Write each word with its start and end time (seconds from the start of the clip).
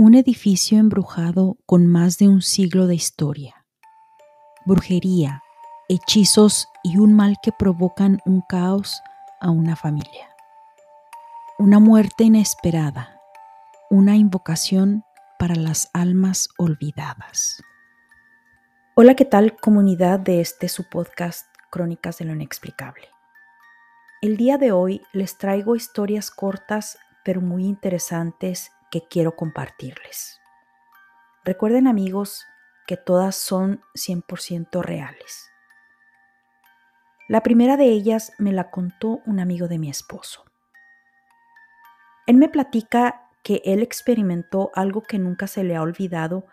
un 0.00 0.14
edificio 0.14 0.78
embrujado 0.78 1.58
con 1.66 1.88
más 1.88 2.18
de 2.18 2.28
un 2.28 2.40
siglo 2.40 2.86
de 2.86 2.94
historia. 2.94 3.66
Brujería, 4.64 5.42
hechizos 5.88 6.68
y 6.84 6.98
un 6.98 7.14
mal 7.14 7.34
que 7.42 7.50
provocan 7.50 8.20
un 8.24 8.44
caos 8.48 9.02
a 9.40 9.50
una 9.50 9.74
familia. 9.74 10.30
Una 11.58 11.80
muerte 11.80 12.22
inesperada, 12.22 13.20
una 13.90 14.14
invocación 14.14 15.02
para 15.36 15.56
las 15.56 15.90
almas 15.92 16.48
olvidadas. 16.58 17.60
Hola, 18.94 19.16
¿qué 19.16 19.24
tal 19.24 19.56
comunidad 19.56 20.20
de 20.20 20.40
este 20.40 20.68
su 20.68 20.88
podcast 20.88 21.48
Crónicas 21.72 22.18
de 22.18 22.24
lo 22.24 22.34
Inexplicable? 22.34 23.08
El 24.22 24.36
día 24.36 24.58
de 24.58 24.70
hoy 24.70 25.02
les 25.12 25.38
traigo 25.38 25.74
historias 25.74 26.30
cortas 26.30 27.00
pero 27.24 27.40
muy 27.40 27.64
interesantes 27.64 28.70
que 28.90 29.06
quiero 29.08 29.36
compartirles. 29.36 30.40
Recuerden 31.44 31.86
amigos 31.86 32.44
que 32.86 32.96
todas 32.96 33.36
son 33.36 33.82
100% 33.94 34.82
reales. 34.82 35.50
La 37.28 37.42
primera 37.42 37.76
de 37.76 37.84
ellas 37.86 38.32
me 38.38 38.52
la 38.52 38.70
contó 38.70 39.20
un 39.26 39.40
amigo 39.40 39.68
de 39.68 39.78
mi 39.78 39.90
esposo. 39.90 40.44
Él 42.26 42.36
me 42.36 42.48
platica 42.48 43.28
que 43.42 43.60
él 43.64 43.82
experimentó 43.82 44.70
algo 44.74 45.02
que 45.02 45.18
nunca 45.18 45.46
se 45.46 45.64
le 45.64 45.76
ha 45.76 45.82
olvidado 45.82 46.46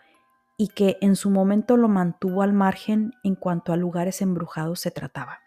y 0.56 0.68
que 0.68 0.98
en 1.00 1.16
su 1.16 1.30
momento 1.30 1.76
lo 1.76 1.88
mantuvo 1.88 2.42
al 2.42 2.52
margen 2.52 3.12
en 3.22 3.34
cuanto 3.34 3.72
a 3.72 3.76
lugares 3.76 4.22
embrujados 4.22 4.80
se 4.80 4.90
trataba. 4.90 5.40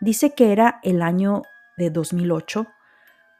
Dice 0.00 0.34
que 0.34 0.52
era 0.52 0.80
el 0.82 1.02
año 1.02 1.42
de 1.76 1.90
2008 1.90 2.66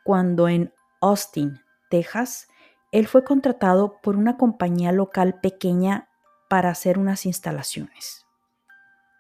cuando 0.05 0.49
en 0.49 0.73
Austin, 1.01 1.61
Texas, 1.88 2.48
él 2.92 3.06
fue 3.06 3.24
contratado 3.24 3.98
por 4.02 4.16
una 4.16 4.37
compañía 4.37 4.92
local 4.92 5.41
pequeña 5.41 6.09
para 6.49 6.71
hacer 6.71 6.99
unas 6.99 7.26
instalaciones. 7.26 8.26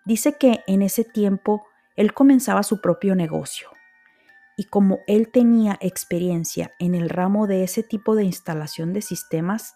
Dice 0.06 0.38
que 0.38 0.60
en 0.66 0.82
ese 0.82 1.04
tiempo 1.04 1.66
él 1.96 2.14
comenzaba 2.14 2.62
su 2.62 2.80
propio 2.80 3.14
negocio 3.14 3.68
y 4.56 4.64
como 4.64 5.00
él 5.06 5.30
tenía 5.30 5.78
experiencia 5.80 6.74
en 6.78 6.94
el 6.94 7.10
ramo 7.10 7.46
de 7.46 7.62
ese 7.62 7.82
tipo 7.82 8.16
de 8.16 8.24
instalación 8.24 8.92
de 8.92 9.02
sistemas, 9.02 9.74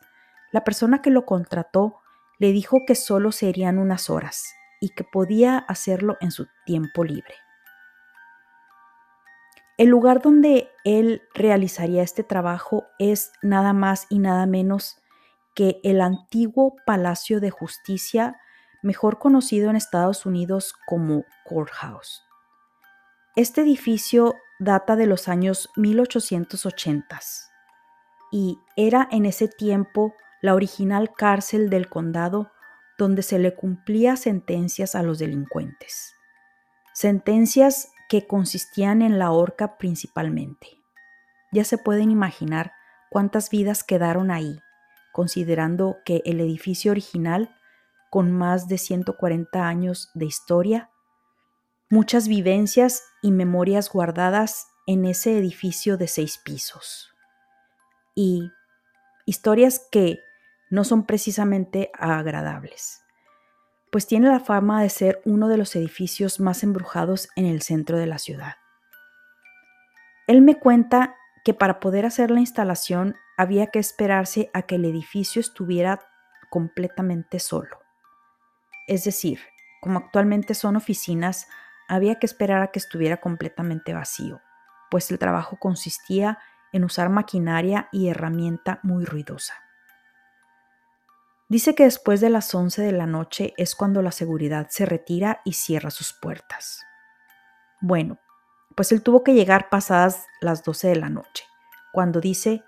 la 0.50 0.64
persona 0.64 1.02
que 1.02 1.11
lo 1.11 1.24
contrató 1.24 2.00
le 2.39 2.50
dijo 2.50 2.84
que 2.84 2.97
solo 2.97 3.30
serían 3.30 3.78
unas 3.78 4.11
horas 4.11 4.42
y 4.80 4.89
que 4.89 5.05
podía 5.05 5.58
hacerlo 5.58 6.17
en 6.20 6.33
su 6.33 6.48
tiempo 6.67 7.05
libre. 7.05 7.34
El 9.78 9.89
lugar 9.89 10.20
donde 10.20 10.70
él 10.84 11.23
realizaría 11.34 12.03
este 12.03 12.25
trabajo 12.25 12.84
es 12.98 13.33
nada 13.42 13.73
más 13.73 14.06
y 14.11 14.19
nada 14.19 14.47
menos 14.47 14.97
que 15.55 15.81
el 15.83 16.01
antiguo 16.01 16.77
Palacio 16.87 17.41
de 17.41 17.51
Justicia, 17.51 18.37
mejor 18.83 19.19
conocido 19.19 19.70
en 19.70 19.77
Estados 19.77 20.27
Unidos 20.27 20.75
como 20.87 21.25
Courthouse. 21.45 22.23
Este 23.34 23.62
edificio 23.62 24.34
data 24.59 24.95
de 24.97 25.06
los 25.06 25.29
años 25.29 25.70
1880 25.77 27.20
y 28.31 28.59
era 28.77 29.09
en 29.11 29.27
ese 29.27 29.48
tiempo 29.48 30.14
la 30.41 30.55
original 30.55 31.12
cárcel 31.12 31.70
del 31.70 31.89
condado 31.89 32.51
donde 32.98 33.23
se 33.23 33.39
le 33.39 33.55
cumplía 33.55 34.17
sentencias 34.17 34.95
a 34.95 35.03
los 35.03 35.19
delincuentes. 35.19 36.14
Sentencias 36.92 37.91
que 38.12 38.27
consistían 38.27 39.00
en 39.00 39.18
la 39.18 39.30
horca 39.30 39.78
principalmente. 39.78 40.68
Ya 41.50 41.64
se 41.64 41.78
pueden 41.78 42.10
imaginar 42.10 42.72
cuántas 43.08 43.48
vidas 43.48 43.84
quedaron 43.84 44.30
ahí, 44.30 44.60
considerando 45.12 45.96
que 46.05 46.20
el 46.27 46.38
edificio 46.40 46.90
original, 46.90 47.56
con 48.10 48.30
más 48.30 48.68
de 48.68 48.77
140 48.77 49.66
años 49.66 50.10
de 50.12 50.27
historia, 50.27 50.90
muchas 51.89 52.28
vivencias 52.28 53.02
y 53.22 53.33
memorias 53.33 53.90
guardadas 53.90 54.67
en 54.86 55.06
ese 55.06 55.39
edificio 55.39 55.96
de 55.96 56.06
seis 56.06 56.36
pisos. 56.36 57.14
Y 58.14 58.51
historias 59.24 59.89
que 59.90 60.20
no 60.68 60.84
son 60.84 61.06
precisamente 61.06 61.90
agradables 61.95 63.01
pues 63.92 64.07
tiene 64.07 64.29
la 64.29 64.41
fama 64.41 64.83
de 64.83 64.89
ser 64.89 65.20
uno 65.27 65.48
de 65.48 65.58
los 65.58 65.77
edificios 65.77 66.41
más 66.41 66.63
embrujados 66.63 67.29
en 67.36 67.45
el 67.45 67.61
centro 67.61 67.98
de 67.98 68.07
la 68.07 68.17
ciudad. 68.17 68.55
Él 70.27 70.41
me 70.41 70.58
cuenta 70.58 71.14
que 71.45 71.53
para 71.53 71.79
poder 71.79 72.07
hacer 72.07 72.31
la 72.31 72.41
instalación 72.41 73.17
había 73.36 73.67
que 73.67 73.79
esperarse 73.79 74.51
a 74.55 74.63
que 74.63 74.77
el 74.77 74.86
edificio 74.86 75.41
estuviera 75.41 76.01
completamente 76.48 77.39
solo. 77.39 77.81
Es 78.86 79.05
decir, 79.05 79.41
como 79.83 79.98
actualmente 79.98 80.55
son 80.55 80.77
oficinas, 80.77 81.47
había 81.86 82.19
que 82.19 82.25
esperar 82.25 82.63
a 82.63 82.69
que 82.69 82.79
estuviera 82.79 83.19
completamente 83.19 83.92
vacío, 83.92 84.41
pues 84.91 85.11
el 85.11 85.19
trabajo 85.19 85.58
consistía 85.58 86.39
en 86.73 86.85
usar 86.85 87.11
maquinaria 87.11 87.91
y 87.92 88.08
herramienta 88.08 88.81
muy 88.83 89.05
ruidosa. 89.05 89.61
Dice 91.52 91.74
que 91.74 91.85
después 91.85 92.23
de 92.23 92.30
las 92.30 92.55
11 92.55 92.80
de 92.80 92.92
la 92.92 93.05
noche 93.05 93.52
es 93.58 93.74
cuando 93.74 94.01
la 94.01 94.11
seguridad 94.11 94.68
se 94.70 94.86
retira 94.86 95.42
y 95.45 95.52
cierra 95.52 95.90
sus 95.90 96.14
puertas. 96.14 96.83
Bueno, 97.83 98.18
pues 98.74 98.90
él 98.90 99.02
tuvo 99.02 99.23
que 99.23 99.35
llegar 99.35 99.68
pasadas 99.68 100.24
las 100.40 100.64
12 100.64 100.89
de 100.89 100.96
la 100.96 101.11
noche, 101.11 101.45
cuando 101.92 102.23
dice 102.23 102.64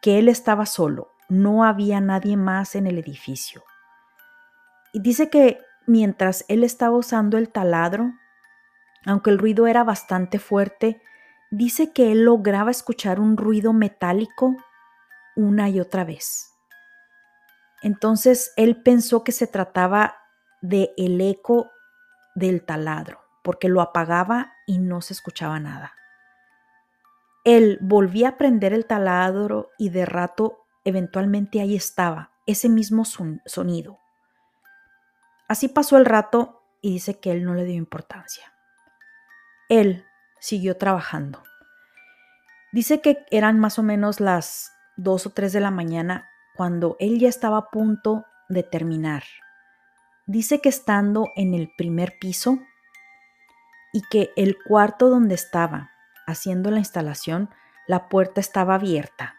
que 0.00 0.20
él 0.20 0.28
estaba 0.28 0.66
solo, 0.66 1.10
no 1.28 1.64
había 1.64 2.00
nadie 2.00 2.36
más 2.36 2.76
en 2.76 2.86
el 2.86 2.96
edificio. 3.00 3.64
Y 4.92 5.00
dice 5.00 5.28
que 5.28 5.58
mientras 5.88 6.44
él 6.46 6.62
estaba 6.62 6.96
usando 6.96 7.38
el 7.38 7.48
taladro, 7.48 8.12
aunque 9.04 9.30
el 9.30 9.38
ruido 9.40 9.66
era 9.66 9.82
bastante 9.82 10.38
fuerte, 10.38 11.02
dice 11.50 11.92
que 11.92 12.12
él 12.12 12.22
lograba 12.22 12.70
escuchar 12.70 13.18
un 13.18 13.36
ruido 13.36 13.72
metálico 13.72 14.54
una 15.34 15.68
y 15.70 15.80
otra 15.80 16.04
vez. 16.04 16.55
Entonces 17.86 18.52
él 18.56 18.82
pensó 18.82 19.22
que 19.22 19.30
se 19.30 19.46
trataba 19.46 20.16
de 20.60 20.92
el 20.96 21.20
eco 21.20 21.70
del 22.34 22.64
taladro, 22.64 23.20
porque 23.44 23.68
lo 23.68 23.80
apagaba 23.80 24.54
y 24.66 24.78
no 24.78 25.00
se 25.02 25.12
escuchaba 25.12 25.60
nada. 25.60 25.94
Él 27.44 27.78
volvía 27.80 28.30
a 28.30 28.36
prender 28.38 28.72
el 28.72 28.86
taladro 28.86 29.70
y 29.78 29.90
de 29.90 30.04
rato 30.04 30.66
eventualmente 30.82 31.60
ahí 31.60 31.76
estaba, 31.76 32.32
ese 32.44 32.68
mismo 32.68 33.04
sonido. 33.04 34.00
Así 35.46 35.68
pasó 35.68 35.96
el 35.96 36.06
rato 36.06 36.64
y 36.80 36.94
dice 36.94 37.20
que 37.20 37.30
él 37.30 37.44
no 37.44 37.54
le 37.54 37.62
dio 37.62 37.76
importancia. 37.76 38.52
Él 39.68 40.04
siguió 40.40 40.76
trabajando. 40.76 41.40
Dice 42.72 43.00
que 43.00 43.24
eran 43.30 43.60
más 43.60 43.78
o 43.78 43.84
menos 43.84 44.18
las 44.18 44.72
dos 44.96 45.26
o 45.26 45.30
tres 45.30 45.52
de 45.52 45.60
la 45.60 45.70
mañana 45.70 46.28
cuando 46.56 46.96
él 46.98 47.18
ya 47.18 47.28
estaba 47.28 47.58
a 47.58 47.70
punto 47.70 48.24
de 48.48 48.62
terminar. 48.62 49.24
Dice 50.26 50.60
que 50.60 50.68
estando 50.68 51.32
en 51.36 51.54
el 51.54 51.70
primer 51.76 52.18
piso 52.18 52.58
y 53.92 54.02
que 54.10 54.30
el 54.36 54.56
cuarto 54.66 55.08
donde 55.08 55.34
estaba 55.34 55.90
haciendo 56.26 56.70
la 56.70 56.78
instalación, 56.78 57.50
la 57.86 58.08
puerta 58.08 58.40
estaba 58.40 58.74
abierta 58.74 59.36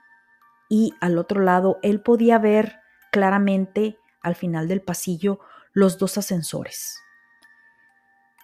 y 0.69 0.93
al 1.01 1.17
otro 1.17 1.41
lado 1.41 1.79
él 1.81 2.01
podía 2.01 2.39
ver 2.39 2.79
claramente 3.11 3.97
al 4.21 4.35
final 4.35 4.67
del 4.67 4.81
pasillo 4.81 5.39
los 5.73 5.97
dos 5.97 6.17
ascensores. 6.17 6.99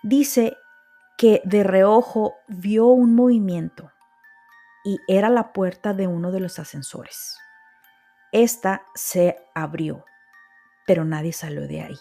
Dice 0.02 0.58
que 1.18 1.42
de 1.46 1.64
reojo 1.64 2.36
vio 2.48 2.88
un 2.88 3.16
movimiento 3.16 3.92
y 4.84 5.00
era 5.08 5.30
la 5.30 5.54
puerta 5.54 5.94
de 5.94 6.08
uno 6.08 6.32
de 6.32 6.42
los 6.42 6.60
ascensores. 6.60 7.38
Esta 8.34 8.88
se 8.96 9.38
abrió, 9.54 10.06
pero 10.88 11.06
nadie 11.06 11.34
salió 11.34 11.68
de 11.68 11.82
ahí. 11.82 12.00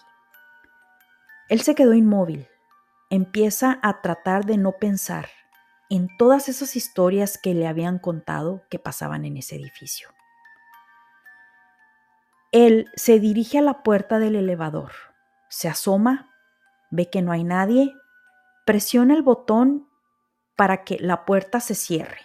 Él 1.47 1.61
se 1.61 1.75
quedó 1.75 1.93
inmóvil. 1.93 2.47
Empieza 3.11 3.77
a 3.83 4.01
tratar 4.01 4.43
de 4.43 4.57
no 4.57 4.71
pensar 4.71 5.29
en 5.91 6.09
todas 6.17 6.49
esas 6.49 6.75
historias 6.75 7.37
que 7.37 7.53
le 7.53 7.67
habían 7.67 7.99
contado 7.99 8.63
que 8.71 8.79
pasaban 8.79 9.25
en 9.25 9.37
ese 9.37 9.57
edificio. 9.57 10.09
Él 12.51 12.89
se 12.95 13.19
dirige 13.19 13.59
a 13.59 13.61
la 13.61 13.83
puerta 13.83 14.17
del 14.17 14.35
elevador, 14.35 14.91
se 15.49 15.69
asoma, 15.69 16.33
ve 16.89 17.11
que 17.11 17.21
no 17.21 17.31
hay 17.31 17.43
nadie, 17.43 17.93
presiona 18.65 19.13
el 19.13 19.21
botón 19.21 19.87
para 20.55 20.83
que 20.83 20.97
la 20.99 21.25
puerta 21.25 21.59
se 21.59 21.75
cierre. 21.75 22.21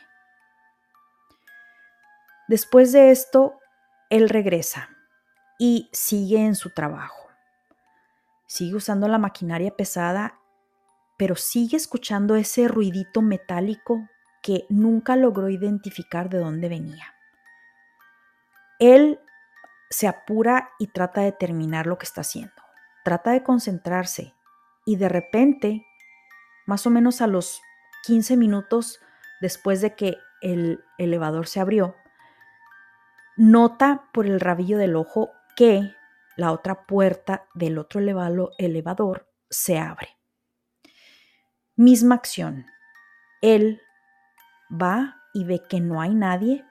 Después 2.47 2.93
de 2.93 3.11
esto, 3.11 3.59
él 4.11 4.29
regresa 4.29 4.91
y 5.59 5.89
sigue 5.93 6.45
en 6.45 6.55
su 6.55 6.71
trabajo. 6.71 7.29
Sigue 8.47 8.77
usando 8.77 9.09
la 9.09 9.19
maquinaria 9.19 9.77
pesada, 9.77 10.39
pero 11.19 11.35
sigue 11.35 11.77
escuchando 11.77 12.37
ese 12.37 12.69
ruidito 12.69 13.21
metálico 13.21 14.09
que 14.43 14.65
nunca 14.69 15.17
logró 15.17 15.49
identificar 15.49 16.31
de 16.31 16.39
dónde 16.39 16.69
venía. 16.69 17.15
Él 18.79 19.21
se 19.91 20.07
apura 20.07 20.71
y 20.79 20.87
trata 20.89 21.23
de 21.23 21.33
terminar 21.33 21.87
lo 21.87 21.99
que 21.99 22.07
está 22.07 22.21
haciendo. 22.21 22.55
Trata 23.05 23.33
de 23.33 23.43
concentrarse 23.43 24.35
y 24.87 24.97
de 24.97 25.09
repente, 25.09 25.85
más 26.67 26.87
o 26.87 26.91
menos 26.91 27.21
a 27.21 27.27
los 27.27 27.61
15 28.05 28.37
minutos 28.37 29.01
después 29.41 29.81
de 29.81 29.95
que 29.95 30.17
el 30.41 30.85
elevador 30.99 31.47
se 31.49 31.61
abrió, 31.61 31.97
nota 33.39 34.11
por 34.13 34.27
el 34.27 34.41
rabillo 34.41 34.79
del 34.79 34.97
ojo 34.97 35.31
que 35.57 35.95
la 36.37 36.53
otra 36.53 36.87
puerta 36.87 37.47
del 37.55 37.79
otro 37.79 38.01
elevador 38.59 39.29
se 39.49 39.79
abre. 39.79 40.19
Misma 41.77 42.17
acción. 42.17 42.67
Él 43.41 43.81
va 44.71 45.17
y 45.33 45.45
ve 45.45 45.63
que 45.69 45.81
no 45.81 46.01
hay 46.01 46.15
nadie. 46.15 46.65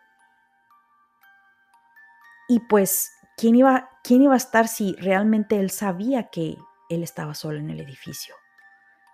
Y 2.50 2.60
pues, 2.68 3.12
¿quién 3.38 3.56
iba, 3.56 3.90
¿quién 4.04 4.22
iba 4.22 4.34
a 4.34 4.38
estar 4.38 4.68
si 4.68 4.94
realmente 4.96 5.60
él 5.60 5.72
sabía 5.72 6.30
que 6.30 6.58
él 6.90 7.04
estaba 7.04 7.34
solo 7.34 7.60
en 7.60 7.70
el 7.70 7.80
edificio? 7.80 8.36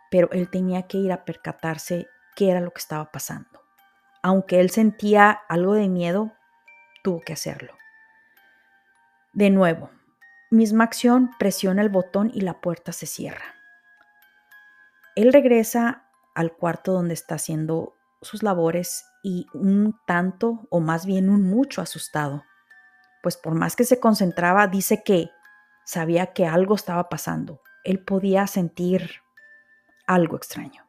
Pero 0.09 0.29
él 0.31 0.49
tenía 0.49 0.87
que 0.87 0.97
ir 0.97 1.11
a 1.11 1.23
percatarse 1.23 2.07
qué 2.35 2.49
era 2.49 2.61
lo 2.61 2.71
que 2.71 2.79
estaba 2.79 3.11
pasando. 3.11 3.61
Aunque 4.23 4.59
él 4.59 4.71
sentía 4.71 5.31
algo 5.49 5.73
de 5.73 5.89
miedo, 5.89 6.33
tuvo 7.03 7.21
que 7.21 7.33
hacerlo. 7.33 7.77
De 9.33 9.49
nuevo, 9.49 9.91
misma 10.49 10.83
acción, 10.83 11.31
presiona 11.37 11.81
el 11.81 11.89
botón 11.89 12.31
y 12.33 12.41
la 12.41 12.61
puerta 12.61 12.91
se 12.91 13.05
cierra. 13.05 13.55
Él 15.15 15.31
regresa 15.31 16.09
al 16.33 16.53
cuarto 16.53 16.93
donde 16.93 17.13
está 17.13 17.35
haciendo 17.35 17.93
sus 18.21 18.41
labores 18.41 19.05
y 19.23 19.45
un 19.53 19.99
tanto 20.07 20.67
o 20.69 20.79
más 20.79 21.05
bien 21.05 21.29
un 21.29 21.43
mucho 21.43 21.81
asustado, 21.81 22.43
pues 23.21 23.37
por 23.37 23.53
más 23.53 23.75
que 23.75 23.83
se 23.83 23.99
concentraba, 23.99 24.67
dice 24.67 25.03
que 25.03 25.29
sabía 25.85 26.27
que 26.33 26.45
algo 26.45 26.75
estaba 26.75 27.09
pasando. 27.09 27.61
Él 27.83 27.99
podía 27.99 28.47
sentir 28.47 29.21
algo 30.07 30.35
extraño. 30.35 30.83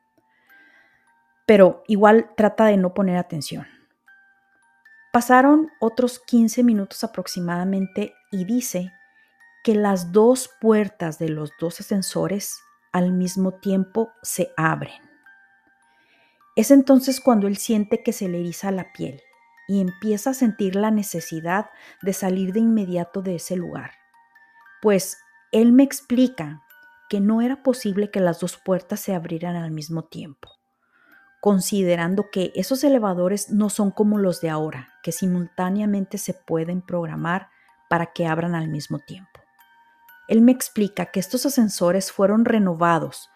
Pero 1.47 1.83
igual 1.87 2.31
trata 2.37 2.67
de 2.67 2.77
no 2.77 2.95
poner 2.95 3.17
atención. 3.17 3.67
Pasaron 5.15 5.71
otros 5.79 6.19
15 6.19 6.65
minutos 6.65 7.05
aproximadamente 7.05 8.13
y 8.33 8.47
dice 8.47 8.91
que 9.63 9.77
las 9.77 10.11
dos 10.11 10.51
puertas 10.61 11.21
de 11.21 11.29
los 11.29 11.53
dos 11.61 11.79
ascensores 11.79 12.59
al 12.91 13.13
mismo 13.13 13.53
tiempo 13.53 14.11
se 14.25 14.51
abren. 14.57 15.01
Es 16.57 16.73
entonces 16.73 17.21
cuando 17.21 17.47
él 17.47 17.59
siente 17.59 18.03
que 18.03 18.13
se 18.13 18.29
le 18.29 18.41
eriza 18.41 18.73
la 18.73 18.93
piel 18.93 19.23
y 19.69 19.81
empieza 19.81 20.31
a 20.31 20.35
sentir 20.35 20.75
la 20.75 20.91
necesidad 20.91 21.71
de 22.03 22.13
salir 22.13 22.53
de 22.53 22.59
inmediato 22.59 23.23
de 23.23 23.37
ese 23.37 23.55
lugar. 23.55 23.93
Pues 24.83 25.19
él 25.53 25.71
me 25.71 25.85
explica 25.85 26.65
que 27.09 27.21
no 27.21 27.41
era 27.41 27.63
posible 27.63 28.11
que 28.11 28.19
las 28.19 28.41
dos 28.41 28.57
puertas 28.57 28.99
se 28.99 29.15
abrieran 29.15 29.55
al 29.55 29.71
mismo 29.71 30.07
tiempo, 30.07 30.51
considerando 31.45 32.31
que 32.31 32.53
esos 32.55 32.83
elevadores 32.85 33.51
no 33.51 33.69
son 33.69 33.91
como 33.91 34.17
los 34.17 34.41
de 34.41 34.49
ahora, 34.49 34.95
que 35.03 35.13
simultáneamente 35.13 36.17
se 36.17 36.33
pueden 36.33 36.81
programar 36.81 37.51
para 37.91 38.15
que 38.15 38.27
abran 38.27 38.55
al 38.55 38.69
mismo 38.69 38.99
tiempo. 38.99 39.43
Él 40.27 40.41
me 40.41 40.53
explica 40.53 41.05
que 41.05 41.21
estos 41.21 41.45
ascensores 41.45 42.11
fueron 42.11 42.47
renovados, 42.47 43.29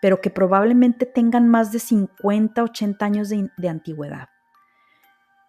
pero 0.00 0.22
que 0.22 0.30
probablemente 0.30 1.04
tengan 1.04 1.48
más 1.48 1.70
de 1.70 1.80
50, 1.80 2.62
80 2.62 3.04
años 3.04 3.28
de, 3.28 3.50
de 3.58 3.68
antigüedad, 3.68 4.30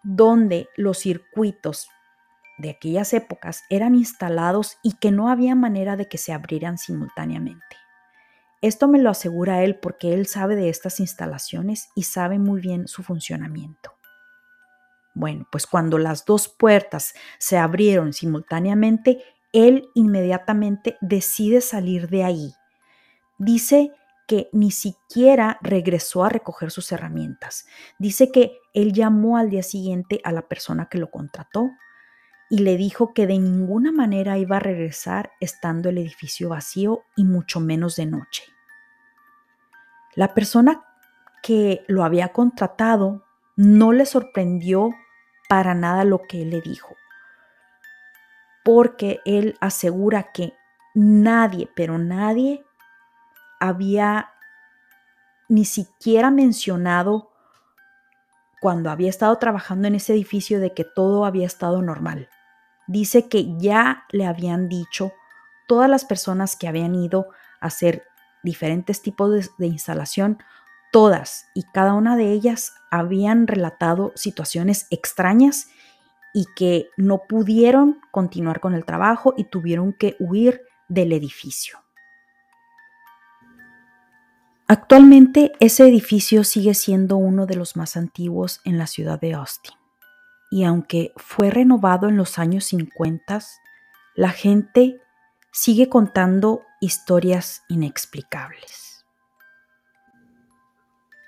donde 0.02 0.68
los 0.76 0.98
circuitos 0.98 1.88
de 2.58 2.68
aquellas 2.68 3.14
épocas 3.14 3.62
eran 3.70 3.94
instalados 3.94 4.76
y 4.82 4.98
que 4.98 5.12
no 5.12 5.30
había 5.30 5.54
manera 5.54 5.96
de 5.96 6.08
que 6.08 6.18
se 6.18 6.34
abrieran 6.34 6.76
simultáneamente. 6.76 7.81
Esto 8.62 8.86
me 8.86 9.00
lo 9.00 9.10
asegura 9.10 9.64
él 9.64 9.76
porque 9.76 10.14
él 10.14 10.26
sabe 10.26 10.54
de 10.56 10.68
estas 10.68 11.00
instalaciones 11.00 11.88
y 11.96 12.04
sabe 12.04 12.38
muy 12.38 12.60
bien 12.60 12.86
su 12.86 13.02
funcionamiento. 13.02 13.92
Bueno, 15.14 15.46
pues 15.50 15.66
cuando 15.66 15.98
las 15.98 16.24
dos 16.24 16.48
puertas 16.48 17.12
se 17.38 17.58
abrieron 17.58 18.12
simultáneamente, 18.12 19.22
él 19.52 19.88
inmediatamente 19.94 20.96
decide 21.00 21.60
salir 21.60 22.08
de 22.08 22.24
ahí. 22.24 22.54
Dice 23.36 23.90
que 24.26 24.48
ni 24.52 24.70
siquiera 24.70 25.58
regresó 25.60 26.24
a 26.24 26.28
recoger 26.28 26.70
sus 26.70 26.92
herramientas. 26.92 27.66
Dice 27.98 28.30
que 28.30 28.52
él 28.72 28.92
llamó 28.92 29.36
al 29.36 29.50
día 29.50 29.64
siguiente 29.64 30.20
a 30.24 30.32
la 30.32 30.42
persona 30.48 30.88
que 30.88 30.98
lo 30.98 31.10
contrató 31.10 31.72
y 32.48 32.58
le 32.58 32.76
dijo 32.76 33.12
que 33.12 33.26
de 33.26 33.38
ninguna 33.38 33.92
manera 33.92 34.38
iba 34.38 34.56
a 34.56 34.60
regresar 34.60 35.32
estando 35.40 35.88
el 35.88 35.98
edificio 35.98 36.50
vacío 36.50 37.02
y 37.16 37.24
mucho 37.24 37.60
menos 37.60 37.96
de 37.96 38.06
noche. 38.06 38.51
La 40.14 40.34
persona 40.34 40.84
que 41.42 41.84
lo 41.88 42.04
había 42.04 42.28
contratado 42.28 43.24
no 43.56 43.92
le 43.92 44.06
sorprendió 44.06 44.90
para 45.48 45.74
nada 45.74 46.04
lo 46.04 46.22
que 46.22 46.42
él 46.42 46.50
le 46.50 46.60
dijo 46.60 46.96
porque 48.62 49.20
él 49.24 49.56
asegura 49.60 50.32
que 50.32 50.54
nadie, 50.94 51.68
pero 51.74 51.98
nadie 51.98 52.64
había 53.60 54.30
ni 55.48 55.64
siquiera 55.64 56.30
mencionado 56.30 57.30
cuando 58.60 58.90
había 58.90 59.10
estado 59.10 59.36
trabajando 59.38 59.88
en 59.88 59.96
ese 59.96 60.12
edificio 60.12 60.60
de 60.60 60.72
que 60.72 60.84
todo 60.84 61.24
había 61.24 61.46
estado 61.46 61.82
normal. 61.82 62.28
Dice 62.86 63.28
que 63.28 63.56
ya 63.58 64.04
le 64.10 64.26
habían 64.26 64.68
dicho 64.68 65.12
todas 65.66 65.90
las 65.90 66.04
personas 66.04 66.56
que 66.56 66.68
habían 66.68 66.94
ido 66.94 67.28
a 67.60 67.66
hacer 67.66 68.04
diferentes 68.42 69.02
tipos 69.02 69.50
de, 69.58 69.66
instalación, 69.66 70.38
todas 70.92 71.46
y 71.54 71.62
cada 71.72 71.94
una 71.94 72.16
de 72.16 72.32
ellas 72.32 72.74
habían 72.90 73.46
relatado 73.46 74.12
situaciones 74.14 74.86
extrañas 74.90 75.68
y 76.34 76.46
que 76.56 76.88
no 76.96 77.22
pudieron 77.28 78.00
continuar 78.10 78.60
con 78.60 78.74
el 78.74 78.84
trabajo 78.84 79.34
y 79.36 79.44
tuvieron 79.44 79.92
que 79.92 80.16
huir 80.18 80.62
del 80.88 81.12
edificio. 81.12 81.78
Actualmente 84.66 85.52
ese 85.60 85.86
edificio 85.86 86.44
sigue 86.44 86.74
siendo 86.74 87.16
uno 87.16 87.46
de 87.46 87.56
los 87.56 87.76
más 87.76 87.96
antiguos 87.96 88.60
en 88.64 88.78
la 88.78 88.86
ciudad 88.86 89.20
de 89.20 89.34
Austin 89.34 89.74
y 90.52 90.64
aunque 90.64 91.14
fue 91.16 91.50
renovado 91.50 92.10
en 92.10 92.18
los 92.18 92.38
años 92.38 92.66
50, 92.66 93.40
la 94.14 94.28
gente 94.28 95.00
sigue 95.54 95.90
contando 95.90 96.64
historias 96.80 97.62
inexplicables. 97.68 99.04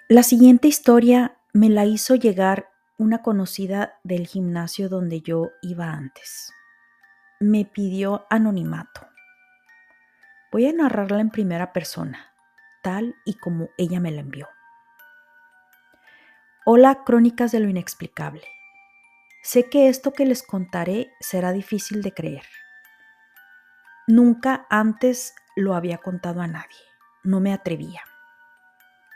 La 0.09 0.23
siguiente 0.23 0.67
historia 0.67 1.37
me 1.53 1.69
la 1.69 1.85
hizo 1.85 2.15
llegar 2.15 2.71
una 2.97 3.21
conocida 3.21 4.01
del 4.03 4.27
gimnasio 4.27 4.89
donde 4.89 5.21
yo 5.21 5.51
iba 5.61 5.91
antes. 5.91 6.55
Me 7.39 7.67
pidió 7.67 8.27
anonimato. 8.31 9.07
Voy 10.51 10.67
a 10.67 10.73
narrarla 10.73 11.21
en 11.21 11.31
primera 11.31 11.75
persona, 11.75 12.33
tal 12.83 13.15
y 13.27 13.35
como 13.35 13.69
ella 13.77 14.01
me 14.01 14.11
la 14.11 14.23
envió. 14.23 14.49
Hola, 16.65 17.05
crónicas 17.05 17.53
de 17.53 17.61
lo 17.61 17.69
inexplicable. 17.69 18.45
Sé 19.43 19.69
que 19.69 19.91
esto 19.91 20.15
que 20.15 20.25
les 20.25 20.43
contaré 20.43 21.11
será 21.21 21.53
difícil 21.53 22.01
de 22.01 22.13
creer. 22.13 22.45
Nunca 24.07 24.67
antes 24.69 25.35
lo 25.57 25.75
había 25.75 25.99
contado 25.99 26.43
a 26.43 26.47
nadie. 26.47 26.77
No 27.23 27.41
me 27.41 27.55
atrevía. 27.55 28.03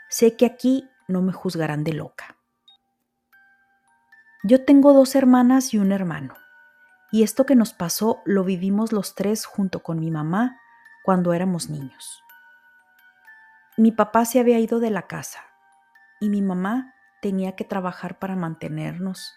Sé 0.09 0.35
que 0.35 0.47
aquí 0.47 0.89
no 1.07 1.21
me 1.21 1.31
juzgarán 1.31 1.83
de 1.83 1.93
loca. 1.93 2.37
Yo 4.43 4.65
tengo 4.65 4.93
dos 4.93 5.15
hermanas 5.15 5.73
y 5.73 5.77
un 5.77 5.91
hermano, 5.91 6.35
y 7.11 7.23
esto 7.23 7.45
que 7.45 7.55
nos 7.55 7.73
pasó 7.73 8.21
lo 8.25 8.43
vivimos 8.43 8.91
los 8.91 9.13
tres 9.13 9.45
junto 9.45 9.83
con 9.83 9.99
mi 9.99 10.09
mamá 10.11 10.57
cuando 11.03 11.33
éramos 11.33 11.69
niños. 11.69 12.23
Mi 13.77 13.91
papá 13.91 14.25
se 14.25 14.39
había 14.39 14.59
ido 14.59 14.79
de 14.79 14.89
la 14.89 15.07
casa 15.07 15.43
y 16.19 16.29
mi 16.29 16.41
mamá 16.41 16.95
tenía 17.21 17.55
que 17.55 17.65
trabajar 17.65 18.17
para 18.17 18.35
mantenernos. 18.35 19.35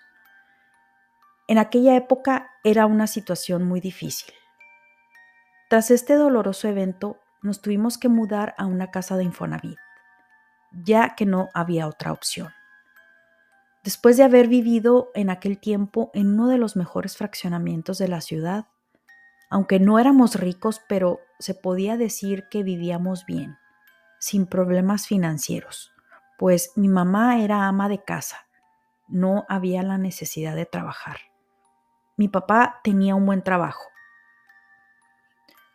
En 1.47 1.59
aquella 1.59 1.97
época 1.97 2.51
era 2.65 2.87
una 2.87 3.07
situación 3.07 3.65
muy 3.65 3.81
difícil. 3.81 4.33
Tras 5.73 5.91
este 5.91 6.17
doloroso 6.17 6.69
evento, 6.69 7.17
nos 7.41 7.63
tuvimos 7.63 7.97
que 7.97 8.11
mudar 8.11 8.55
a 8.59 8.67
una 8.67 8.91
casa 8.91 9.17
de 9.17 9.25
Infonavit, 9.25 9.79
ya 10.71 11.15
que 11.15 11.25
no 11.25 11.49
había 11.55 11.87
otra 11.87 12.13
opción. 12.13 12.51
Después 13.83 14.19
de 14.19 14.25
haber 14.25 14.49
vivido 14.49 15.09
en 15.15 15.31
aquel 15.31 15.59
tiempo 15.59 16.11
en 16.13 16.35
uno 16.35 16.49
de 16.49 16.59
los 16.59 16.77
mejores 16.77 17.17
fraccionamientos 17.17 17.97
de 17.97 18.09
la 18.09 18.21
ciudad, 18.21 18.67
aunque 19.49 19.81
no 19.81 19.99
éramos 19.99 20.35
ricos, 20.35 20.83
pero 20.91 21.21
se 21.39 21.55
podía 21.55 21.97
decir 21.97 22.49
que 22.51 22.63
vivíamos 22.63 23.25
bien, 23.25 23.57
sin 24.19 24.45
problemas 24.45 25.07
financieros, 25.07 25.91
pues 26.37 26.73
mi 26.77 26.89
mamá 26.89 27.41
era 27.41 27.67
ama 27.67 27.89
de 27.89 28.05
casa, 28.05 28.47
no 29.09 29.47
había 29.49 29.83
la 29.83 29.97
necesidad 29.97 30.55
de 30.55 30.67
trabajar. 30.67 31.17
mi 32.19 32.29
papá 32.29 32.81
tenía 32.85 33.15
un 33.15 33.25
buen 33.25 33.41
trabajo. 33.41 33.92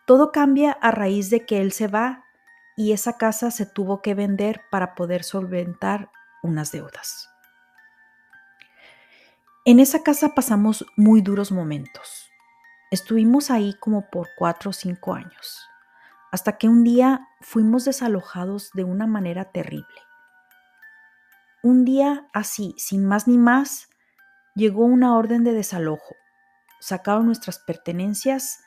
Todo 0.08 0.32
cambia 0.32 0.72
a 0.72 0.92
raíz 0.92 1.30
de 1.30 1.46
que 1.46 1.60
él 1.60 1.74
se 1.74 1.88
va 1.88 2.24
y 2.78 2.94
esa 2.94 3.18
casa 3.18 3.52
se 3.52 3.66
tuvo 3.66 4.02
que 4.02 4.16
vender 4.16 4.62
para 4.72 4.96
poder 4.96 5.26
solventar 5.26 6.10
unas 6.42 6.72
deudas. 6.72 7.30
En 9.66 9.82
esa 9.82 10.04
casa 10.04 10.34
pasamos 10.34 10.86
muy 10.96 11.20
duros 11.20 11.52
momentos. 11.52 12.32
Estuvimos 12.90 13.52
ahí 13.52 13.74
como 13.82 14.10
por 14.10 14.30
cuatro 14.38 14.70
o 14.70 14.74
cinco 14.74 15.14
años, 15.14 15.68
hasta 16.32 16.58
que 16.58 16.70
un 16.70 16.86
día 16.86 17.28
fuimos 17.42 17.84
desalojados 17.84 18.72
de 18.76 18.86
una 18.86 19.08
manera 19.08 19.52
terrible. 19.52 20.00
Un 21.62 21.84
día 21.84 22.30
así, 22.34 22.76
sin 22.78 23.06
más 23.06 23.28
ni 23.28 23.38
más, 23.38 23.90
llegó 24.56 24.86
una 24.86 25.18
orden 25.18 25.44
de 25.44 25.52
desalojo. 25.52 26.16
Sacaron 26.80 27.26
nuestras 27.26 27.60
pertenencias 27.60 28.64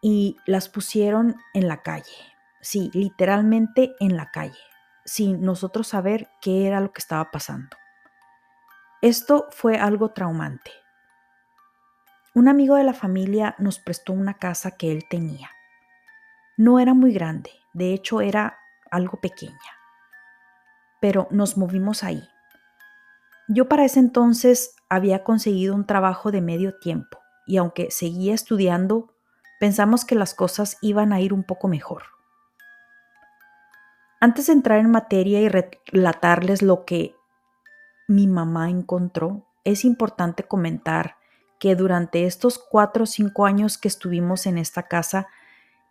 y 0.00 0.36
las 0.46 0.68
pusieron 0.68 1.36
en 1.54 1.68
la 1.68 1.82
calle. 1.82 2.12
Sí, 2.60 2.90
literalmente 2.94 3.94
en 4.00 4.16
la 4.16 4.30
calle, 4.30 4.58
sin 5.04 5.42
nosotros 5.42 5.88
saber 5.88 6.28
qué 6.40 6.66
era 6.66 6.80
lo 6.80 6.92
que 6.92 7.00
estaba 7.00 7.30
pasando. 7.30 7.76
Esto 9.02 9.48
fue 9.50 9.76
algo 9.78 10.10
traumante. 10.10 10.70
Un 12.34 12.48
amigo 12.48 12.76
de 12.76 12.84
la 12.84 12.92
familia 12.92 13.54
nos 13.58 13.78
prestó 13.78 14.12
una 14.12 14.34
casa 14.34 14.76
que 14.76 14.92
él 14.92 15.04
tenía. 15.08 15.50
No 16.56 16.78
era 16.78 16.92
muy 16.92 17.12
grande, 17.12 17.50
de 17.72 17.94
hecho 17.94 18.20
era 18.20 18.58
algo 18.90 19.20
pequeña, 19.20 19.56
pero 21.00 21.28
nos 21.30 21.56
movimos 21.56 22.04
ahí. 22.04 22.22
Yo 23.48 23.68
para 23.68 23.84
ese 23.84 24.00
entonces 24.00 24.76
había 24.88 25.24
conseguido 25.24 25.74
un 25.74 25.86
trabajo 25.86 26.30
de 26.30 26.40
medio 26.40 26.78
tiempo 26.78 27.18
y 27.46 27.56
aunque 27.56 27.90
seguía 27.90 28.34
estudiando, 28.34 29.14
pensamos 29.60 30.06
que 30.06 30.16
las 30.16 30.34
cosas 30.34 30.78
iban 30.80 31.12
a 31.12 31.20
ir 31.20 31.32
un 31.32 31.44
poco 31.44 31.68
mejor. 31.68 32.04
Antes 34.18 34.46
de 34.46 34.54
entrar 34.54 34.80
en 34.80 34.90
materia 34.90 35.40
y 35.40 35.48
relatarles 35.48 36.62
lo 36.62 36.84
que 36.84 37.14
mi 38.08 38.26
mamá 38.26 38.70
encontró, 38.70 39.46
es 39.62 39.84
importante 39.84 40.44
comentar 40.44 41.16
que 41.58 41.76
durante 41.76 42.24
estos 42.24 42.58
cuatro 42.58 43.04
o 43.04 43.06
cinco 43.06 43.44
años 43.44 43.76
que 43.76 43.88
estuvimos 43.88 44.46
en 44.46 44.56
esta 44.56 44.84
casa, 44.84 45.28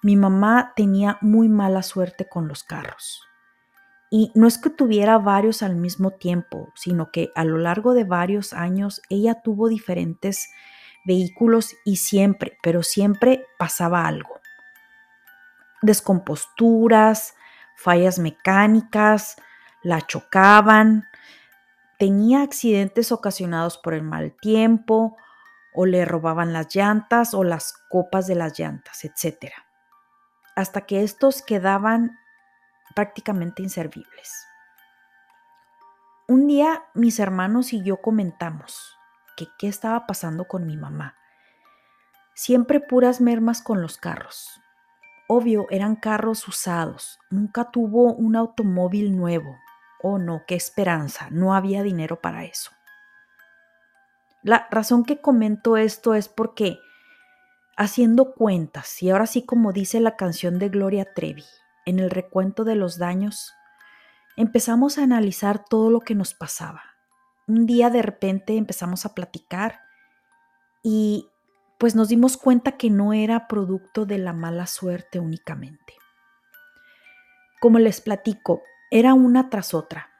mi 0.01 0.15
mamá 0.15 0.73
tenía 0.75 1.19
muy 1.21 1.47
mala 1.47 1.83
suerte 1.83 2.27
con 2.27 2.47
los 2.47 2.63
carros. 2.63 3.21
Y 4.09 4.31
no 4.33 4.47
es 4.47 4.57
que 4.57 4.71
tuviera 4.71 5.19
varios 5.19 5.61
al 5.61 5.75
mismo 5.75 6.09
tiempo, 6.09 6.69
sino 6.73 7.11
que 7.11 7.29
a 7.35 7.43
lo 7.43 7.59
largo 7.59 7.93
de 7.93 8.03
varios 8.03 8.53
años 8.53 9.03
ella 9.09 9.43
tuvo 9.43 9.69
diferentes 9.69 10.49
vehículos 11.05 11.75
y 11.85 11.97
siempre, 11.97 12.57
pero 12.61 12.83
siempre 12.83 13.45
pasaba 13.57 14.05
algo. 14.05 14.39
Descomposturas, 15.81 17.35
fallas 17.75 18.19
mecánicas, 18.19 19.37
la 19.81 20.01
chocaban, 20.01 21.07
tenía 21.97 22.41
accidentes 22.41 23.11
ocasionados 23.11 23.77
por 23.77 23.93
el 23.93 24.03
mal 24.03 24.35
tiempo, 24.41 25.17
o 25.73 25.85
le 25.85 26.03
robaban 26.03 26.51
las 26.51 26.75
llantas 26.75 27.33
o 27.33 27.43
las 27.43 27.73
copas 27.89 28.27
de 28.27 28.35
las 28.35 28.57
llantas, 28.57 29.05
etc. 29.05 29.53
Hasta 30.55 30.81
que 30.81 31.03
estos 31.03 31.41
quedaban 31.41 32.17
prácticamente 32.95 33.61
inservibles. 33.61 34.45
Un 36.27 36.47
día 36.47 36.83
mis 36.93 37.19
hermanos 37.19 37.71
y 37.73 37.83
yo 37.83 38.01
comentamos 38.01 38.98
que 39.39 39.47
qué 39.57 39.69
estaba 39.69 40.05
pasando 40.05 40.49
con 40.49 40.65
mi 40.65 40.75
mamá. 40.75 41.15
Siempre 42.33 42.81
puras 42.81 43.21
mermas 43.21 43.61
con 43.61 43.81
los 43.81 43.97
carros. 43.97 44.59
Obvio, 45.29 45.67
eran 45.69 45.95
carros 45.95 46.45
usados. 46.47 47.19
Nunca 47.29 47.71
tuvo 47.71 48.13
un 48.13 48.35
automóvil 48.35 49.15
nuevo. 49.15 49.55
Oh 50.03 50.17
no, 50.17 50.43
qué 50.45 50.55
esperanza. 50.55 51.29
No 51.31 51.53
había 51.53 51.83
dinero 51.83 52.19
para 52.19 52.43
eso. 52.43 52.71
La 54.43 54.67
razón 54.71 55.05
que 55.05 55.21
comento 55.21 55.77
esto 55.77 56.15
es 56.15 56.27
porque 56.27 56.79
haciendo 57.77 58.33
cuentas, 58.33 59.01
y 59.01 59.09
ahora 59.09 59.25
sí 59.25 59.45
como 59.45 59.71
dice 59.71 60.01
la 60.01 60.17
canción 60.17 60.59
de 60.59 60.67
Gloria 60.67 61.13
Trevi, 61.13 61.45
en 61.85 61.99
el 61.99 62.09
recuento 62.09 62.65
de 62.65 62.75
los 62.75 62.97
daños, 62.97 63.53
empezamos 64.35 64.97
a 64.97 65.03
analizar 65.03 65.63
todo 65.63 65.89
lo 65.89 66.01
que 66.01 66.15
nos 66.15 66.33
pasaba. 66.33 66.88
Un 67.49 67.65
día 67.65 67.89
de 67.89 68.03
repente 68.03 68.57
empezamos 68.57 69.07
a 69.07 69.15
platicar 69.15 69.81
y 70.83 71.27
pues 71.79 71.95
nos 71.95 72.07
dimos 72.07 72.37
cuenta 72.37 72.77
que 72.77 72.91
no 72.91 73.11
era 73.11 73.47
producto 73.47 74.05
de 74.05 74.19
la 74.19 74.33
mala 74.33 74.67
suerte 74.67 75.19
únicamente. 75.19 75.95
Como 77.59 77.79
les 77.79 78.01
platico, 78.01 78.61
era 78.91 79.15
una 79.15 79.49
tras 79.49 79.73
otra. 79.73 80.11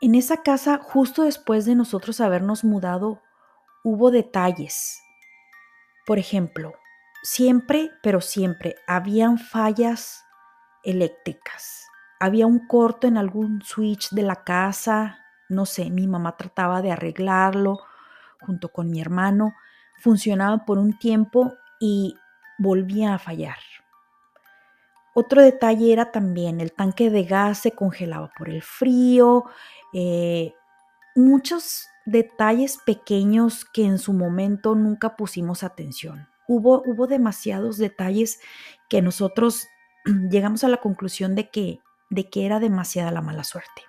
En 0.00 0.14
esa 0.14 0.42
casa, 0.42 0.78
justo 0.78 1.24
después 1.24 1.66
de 1.66 1.74
nosotros 1.74 2.22
habernos 2.22 2.64
mudado, 2.64 3.22
hubo 3.84 4.10
detalles. 4.10 5.02
Por 6.06 6.18
ejemplo, 6.18 6.72
siempre, 7.22 7.90
pero 8.02 8.22
siempre, 8.22 8.76
habían 8.86 9.36
fallas 9.36 10.24
eléctricas. 10.82 11.84
Había 12.20 12.46
un 12.46 12.66
corto 12.66 13.06
en 13.06 13.18
algún 13.18 13.60
switch 13.60 14.12
de 14.12 14.22
la 14.22 14.44
casa, 14.44 15.21
no 15.52 15.66
sé, 15.66 15.90
mi 15.90 16.06
mamá 16.06 16.36
trataba 16.36 16.82
de 16.82 16.90
arreglarlo 16.90 17.80
junto 18.40 18.70
con 18.70 18.90
mi 18.90 19.00
hermano, 19.00 19.54
funcionaba 20.00 20.64
por 20.64 20.78
un 20.78 20.98
tiempo 20.98 21.54
y 21.80 22.16
volvía 22.58 23.14
a 23.14 23.18
fallar. 23.18 23.58
Otro 25.14 25.42
detalle 25.42 25.92
era 25.92 26.10
también 26.10 26.60
el 26.60 26.72
tanque 26.72 27.10
de 27.10 27.24
gas 27.24 27.58
se 27.58 27.72
congelaba 27.72 28.30
por 28.36 28.48
el 28.48 28.62
frío, 28.62 29.44
eh, 29.92 30.54
muchos 31.14 31.86
detalles 32.06 32.78
pequeños 32.84 33.64
que 33.64 33.84
en 33.84 33.98
su 33.98 34.12
momento 34.12 34.74
nunca 34.74 35.16
pusimos 35.16 35.62
atención. 35.62 36.28
Hubo, 36.48 36.82
hubo 36.86 37.06
demasiados 37.06 37.76
detalles 37.76 38.40
que 38.88 39.02
nosotros 39.02 39.68
llegamos 40.30 40.64
a 40.64 40.68
la 40.68 40.78
conclusión 40.78 41.34
de 41.34 41.50
que, 41.50 41.80
de 42.10 42.28
que 42.30 42.46
era 42.46 42.58
demasiada 42.58 43.10
la 43.10 43.20
mala 43.20 43.44
suerte. 43.44 43.82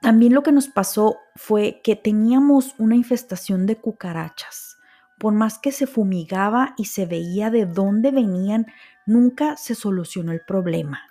También 0.00 0.34
lo 0.34 0.42
que 0.42 0.52
nos 0.52 0.68
pasó 0.68 1.18
fue 1.34 1.80
que 1.82 1.96
teníamos 1.96 2.74
una 2.78 2.94
infestación 2.94 3.66
de 3.66 3.76
cucarachas. 3.76 4.76
Por 5.18 5.34
más 5.34 5.58
que 5.58 5.72
se 5.72 5.86
fumigaba 5.86 6.74
y 6.76 6.86
se 6.86 7.06
veía 7.06 7.50
de 7.50 7.66
dónde 7.66 8.10
venían, 8.10 8.66
nunca 9.06 9.56
se 9.56 9.74
solucionó 9.74 10.32
el 10.32 10.40
problema. 10.40 11.02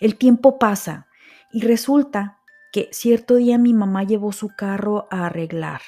El 0.00 0.16
tiempo 0.16 0.58
pasa 0.58 1.06
y 1.50 1.62
resulta 1.62 2.38
que 2.72 2.88
cierto 2.92 3.36
día 3.36 3.58
mi 3.58 3.72
mamá 3.72 4.04
llevó 4.04 4.32
su 4.32 4.48
carro 4.48 5.08
a 5.10 5.26
arreglar. 5.26 5.80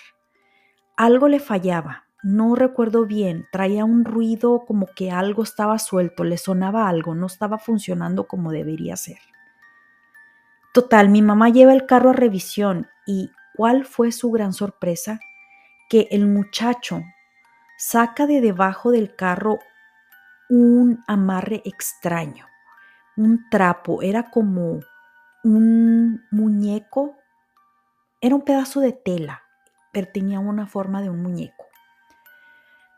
Algo 0.97 1.29
le 1.29 1.41
fallaba, 1.41 2.07
no 2.23 2.55
recuerdo 2.55 3.07
bien, 3.07 3.47
traía 3.53 3.85
un 3.85 4.05
ruido 4.05 4.65
como 4.67 4.87
que 4.87 5.11
algo 5.11 5.43
estaba 5.43 5.79
suelto, 5.79 6.25
le 6.25 6.39
sonaba 6.39 6.89
algo, 6.89 7.15
no 7.15 7.27
estaba 7.27 7.59
funcionando 7.59 8.27
como 8.27 8.51
debería 8.51 8.97
ser. 8.97 9.19
Total, 10.73 11.09
mi 11.09 11.23
mamá 11.23 11.49
lleva 11.49 11.73
el 11.73 11.87
carro 11.87 12.11
a 12.11 12.13
revisión 12.13 12.89
y 13.07 13.31
¿cuál 13.57 13.85
fue 13.85 14.13
su 14.13 14.31
gran 14.31 14.53
sorpresa? 14.53 15.19
Que 15.89 16.09
el 16.11 16.27
muchacho 16.27 17.03
saca 17.79 18.27
de 18.27 18.41
debajo 18.41 18.91
del 18.91 19.17
carro 19.17 19.59
un 20.51 21.03
amarre 21.07 21.63
extraño, 21.65 22.47
un 23.17 23.49
trapo, 23.51 24.03
era 24.03 24.31
como 24.31 24.81
un 25.45 26.25
muñeco, 26.31 27.17
era 28.21 28.35
un 28.35 28.43
pedazo 28.43 28.81
de 28.81 28.93
tela, 28.93 29.43
pero 29.93 30.09
tenía 30.13 30.41
una 30.41 30.67
forma 30.67 31.01
de 31.03 31.11
un 31.11 31.23
muñeco. 31.23 31.67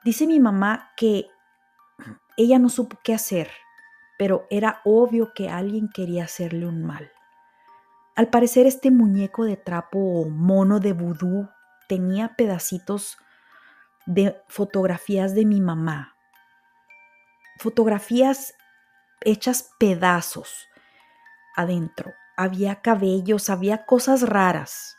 Dice 0.04 0.26
mi 0.26 0.40
mamá 0.40 0.90
que 0.96 1.26
ella 2.36 2.58
no 2.58 2.68
supo 2.68 2.98
qué 3.04 3.14
hacer, 3.14 3.50
pero 4.18 4.46
era 4.50 4.80
obvio 4.84 5.32
que 5.34 5.50
alguien 5.50 5.88
quería 5.88 6.24
hacerle 6.24 6.66
un 6.66 6.84
mal. 6.84 7.10
Al 8.16 8.28
parecer 8.28 8.66
este 8.66 8.90
muñeco 8.90 9.44
de 9.44 9.56
trapo 9.56 9.98
o 9.98 10.28
mono 10.28 10.80
de 10.80 10.92
vudú 10.92 11.48
tenía 11.88 12.34
pedacitos 12.36 13.16
de 14.06 14.42
fotografías 14.48 15.34
de 15.34 15.46
mi 15.46 15.60
mamá. 15.60 16.16
Fotografías 17.58 18.54
hechas 19.20 19.70
pedazos 19.78 20.66
adentro. 21.56 22.12
Había 22.36 22.80
cabellos, 22.80 23.48
había 23.48 23.84
cosas 23.84 24.22
raras. 24.22 24.96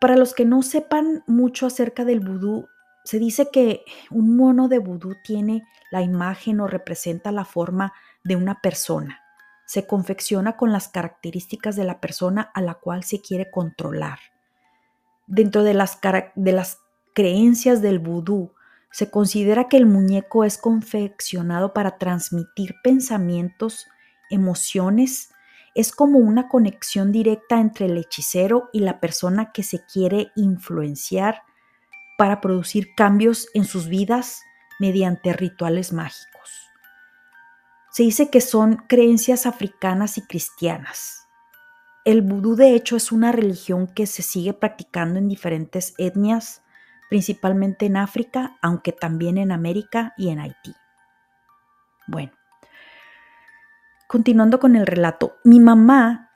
Para 0.00 0.16
los 0.16 0.34
que 0.34 0.44
no 0.44 0.62
sepan 0.62 1.24
mucho 1.26 1.66
acerca 1.66 2.04
del 2.04 2.20
vudú, 2.20 2.68
se 3.04 3.18
dice 3.18 3.48
que 3.52 3.84
un 4.10 4.36
mono 4.36 4.68
de 4.68 4.78
vudú 4.78 5.16
tiene 5.24 5.62
la 5.90 6.02
imagen 6.02 6.60
o 6.60 6.68
representa 6.68 7.32
la 7.32 7.44
forma 7.44 7.92
de 8.22 8.36
una 8.36 8.60
persona 8.60 9.21
se 9.72 9.86
confecciona 9.86 10.58
con 10.58 10.70
las 10.70 10.88
características 10.88 11.76
de 11.76 11.84
la 11.84 11.98
persona 11.98 12.42
a 12.52 12.60
la 12.60 12.74
cual 12.74 13.04
se 13.04 13.22
quiere 13.22 13.50
controlar. 13.50 14.18
Dentro 15.26 15.62
de 15.62 15.72
las, 15.72 15.98
creencias 17.14 17.80
del 17.80 17.98
vudú, 17.98 18.52
se 18.90 19.10
considera 19.10 19.70
que 19.70 19.78
el 19.78 19.86
muñeco 19.86 20.44
es 20.44 20.58
confeccionado 20.58 21.72
para 21.72 21.96
transmitir 21.96 22.74
pensamientos, 22.84 23.86
emociones, 24.28 25.30
es 25.74 25.90
como 25.92 26.18
una 26.18 26.48
conexión 26.48 27.10
directa 27.10 27.58
entre 27.58 27.86
el 27.86 27.96
hechicero 27.96 28.68
y 28.74 28.80
la 28.80 29.00
persona 29.00 29.52
que 29.52 29.62
se 29.62 29.86
quiere 29.86 30.32
influenciar 30.36 31.44
para 32.18 32.42
producir 32.42 32.88
cambios 32.94 33.48
en 33.54 33.64
sus 33.64 33.88
vidas 33.88 34.42
mediante 34.78 35.32
rituales 35.32 35.94
mágicos. 35.94 36.61
Se 37.92 38.04
dice 38.04 38.30
que 38.30 38.40
son 38.40 38.76
creencias 38.88 39.44
africanas 39.44 40.16
y 40.16 40.22
cristianas. 40.22 41.28
El 42.06 42.22
vudú 42.22 42.56
de 42.56 42.74
hecho 42.74 42.96
es 42.96 43.12
una 43.12 43.32
religión 43.32 43.86
que 43.86 44.06
se 44.06 44.22
sigue 44.22 44.54
practicando 44.54 45.18
en 45.18 45.28
diferentes 45.28 45.94
etnias, 45.98 46.62
principalmente 47.10 47.84
en 47.84 47.98
África, 47.98 48.56
aunque 48.62 48.92
también 48.92 49.36
en 49.36 49.52
América 49.52 50.14
y 50.16 50.30
en 50.30 50.40
Haití. 50.40 50.74
Bueno, 52.06 52.32
continuando 54.08 54.58
con 54.58 54.74
el 54.74 54.86
relato, 54.86 55.36
mi 55.44 55.60
mamá, 55.60 56.30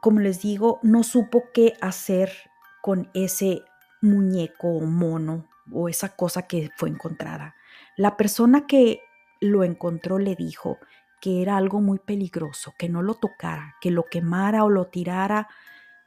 como 0.00 0.20
les 0.20 0.40
digo, 0.40 0.78
no 0.82 1.02
supo 1.02 1.46
qué 1.52 1.74
hacer 1.80 2.32
con 2.80 3.10
ese 3.12 3.62
muñeco 4.00 4.68
o 4.68 4.82
mono 4.82 5.48
o 5.72 5.88
esa 5.88 6.10
cosa 6.10 6.42
que 6.46 6.70
fue 6.76 6.90
encontrada. 6.90 7.56
La 7.96 8.16
persona 8.16 8.68
que 8.68 9.00
lo 9.42 9.64
encontró 9.64 10.18
le 10.18 10.36
dijo 10.36 10.78
que 11.20 11.42
era 11.42 11.56
algo 11.56 11.80
muy 11.80 11.98
peligroso, 11.98 12.74
que 12.78 12.88
no 12.88 13.02
lo 13.02 13.14
tocara, 13.14 13.76
que 13.80 13.90
lo 13.90 14.04
quemara 14.04 14.64
o 14.64 14.70
lo 14.70 14.86
tirara 14.86 15.48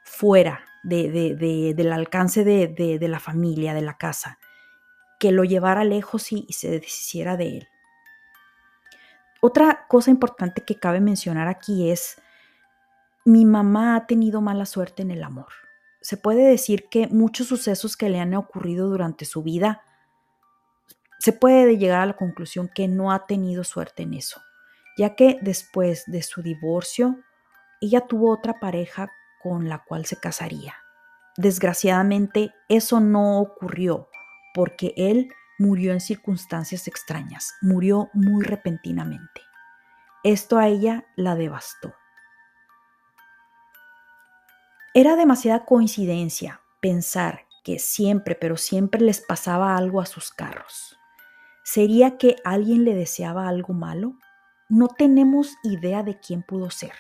fuera 0.03 0.61
de, 0.83 1.73
del 1.75 1.91
alcance 1.93 2.43
de, 2.43 3.07
la 3.07 3.19
familia, 3.19 3.73
de 3.73 3.81
la 3.81 3.97
casa, 3.97 4.39
que 5.19 5.31
lo 5.31 5.43
llevara 5.43 5.83
lejos 5.83 6.31
y, 6.31 6.45
y 6.47 6.53
se 6.53 6.69
deshiciera 6.69 7.37
de 7.37 7.57
él. 7.57 7.67
Otra 9.41 9.85
cosa 9.87 10.11
importante 10.11 10.63
que 10.63 10.79
cabe 10.79 10.99
mencionar 11.01 11.47
aquí 11.47 11.89
es, 11.89 12.21
mi 13.25 13.45
mamá 13.45 13.95
ha 13.95 14.07
tenido 14.07 14.41
mala 14.41 14.65
suerte 14.65 15.01
en 15.01 15.11
el 15.11 15.23
amor. 15.23 15.51
Se 16.01 16.17
puede 16.17 16.47
decir 16.47 16.87
que 16.89 17.07
muchos 17.07 17.47
sucesos 17.47 17.97
que 17.97 18.09
le 18.09 18.19
han 18.19 18.33
ocurrido 18.33 18.89
durante 18.89 19.25
su 19.25 19.43
vida 19.43 19.83
se 21.19 21.33
puede 21.33 21.77
llegar 21.77 22.01
a 22.01 22.05
la 22.05 22.15
conclusión 22.15 22.69
que 22.73 22.87
no 22.87 23.11
ha 23.11 23.25
tenido 23.25 23.63
suerte 23.63 24.03
en 24.03 24.13
eso, 24.13 24.41
ya 24.97 25.15
que 25.15 25.37
después 25.41 26.03
de 26.07 26.21
su 26.21 26.41
divorcio, 26.41 27.19
ella 27.81 28.01
tuvo 28.01 28.31
otra 28.31 28.59
pareja 28.59 29.09
con 29.41 29.69
la 29.69 29.83
cual 29.83 30.05
se 30.05 30.17
casaría. 30.19 30.75
Desgraciadamente, 31.37 32.53
eso 32.69 32.99
no 32.99 33.39
ocurrió 33.39 34.09
porque 34.53 34.93
él 34.95 35.29
murió 35.59 35.91
en 35.91 35.99
circunstancias 35.99 36.87
extrañas, 36.87 37.53
murió 37.61 38.09
muy 38.13 38.43
repentinamente. 38.43 39.41
Esto 40.23 40.57
a 40.57 40.67
ella 40.67 41.05
la 41.15 41.35
devastó. 41.35 41.93
Era 44.93 45.15
demasiada 45.15 45.65
coincidencia 45.65 46.61
pensar 46.79 47.45
que 47.63 47.79
siempre, 47.79 48.35
pero 48.35 48.57
siempre 48.57 49.01
les 49.01 49.21
pasaba 49.21 49.75
algo 49.75 49.99
a 49.99 50.05
sus 50.05 50.31
carros. 50.31 50.97
¿Sería 51.67 52.19
que 52.19 52.35
alguien 52.43 52.85
le 52.85 52.93
deseaba 52.93 53.47
algo 53.47 53.73
malo? 53.73 54.19
No 54.69 54.87
tenemos 54.87 55.55
idea 55.63 56.03
de 56.03 56.19
quién 56.19 56.43
pudo 56.43 56.69
ser. 56.69 56.93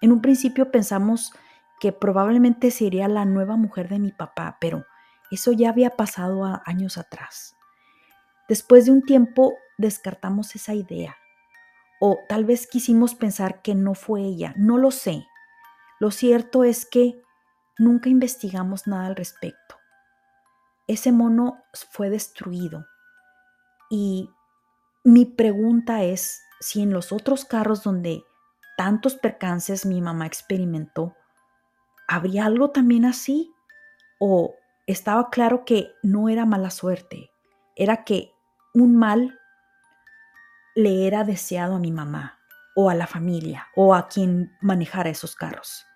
En 0.00 0.10
un 0.10 0.22
principio 0.22 0.70
pensamos 0.70 1.34
que 1.80 1.92
probablemente 1.92 2.70
sería 2.70 3.08
la 3.08 3.26
nueva 3.26 3.58
mujer 3.58 3.90
de 3.90 3.98
mi 3.98 4.10
papá, 4.10 4.56
pero 4.58 4.86
eso 5.30 5.52
ya 5.52 5.68
había 5.68 5.90
pasado 5.96 6.62
años 6.64 6.96
atrás. 6.96 7.58
Después 8.48 8.86
de 8.86 8.92
un 8.92 9.02
tiempo 9.02 9.52
descartamos 9.76 10.56
esa 10.56 10.72
idea. 10.72 11.14
O 12.00 12.16
tal 12.26 12.46
vez 12.46 12.66
quisimos 12.66 13.14
pensar 13.14 13.60
que 13.60 13.74
no 13.74 13.92
fue 13.92 14.22
ella, 14.22 14.54
no 14.56 14.78
lo 14.78 14.92
sé. 14.92 15.26
Lo 16.00 16.10
cierto 16.10 16.64
es 16.64 16.86
que 16.86 17.20
nunca 17.76 18.08
investigamos 18.08 18.86
nada 18.86 19.08
al 19.08 19.16
respecto. 19.16 19.76
Ese 20.86 21.12
mono 21.12 21.58
fue 21.90 22.08
destruido 22.08 22.86
y 23.90 24.30
mi 25.04 25.26
pregunta 25.26 26.02
es 26.02 26.42
si 26.60 26.82
en 26.82 26.92
los 26.92 27.12
otros 27.12 27.44
carros 27.44 27.82
donde 27.82 28.24
tantos 28.76 29.16
percances 29.16 29.86
mi 29.86 30.00
mamá 30.00 30.26
experimentó, 30.26 31.14
¿habría 32.08 32.46
algo 32.46 32.70
también 32.70 33.04
así? 33.04 33.52
¿O 34.18 34.54
estaba 34.86 35.30
claro 35.30 35.64
que 35.64 35.92
no 36.02 36.28
era 36.28 36.46
mala 36.46 36.70
suerte? 36.70 37.30
Era 37.76 38.04
que 38.04 38.32
un 38.72 38.96
mal 38.96 39.38
le 40.74 41.06
era 41.06 41.24
deseado 41.24 41.76
a 41.76 41.78
mi 41.78 41.92
mamá 41.92 42.38
o 42.74 42.90
a 42.90 42.94
la 42.94 43.06
familia 43.06 43.68
o 43.76 43.94
a 43.94 44.08
quien 44.08 44.56
manejara 44.60 45.10
esos 45.10 45.36
carros. 45.36 45.86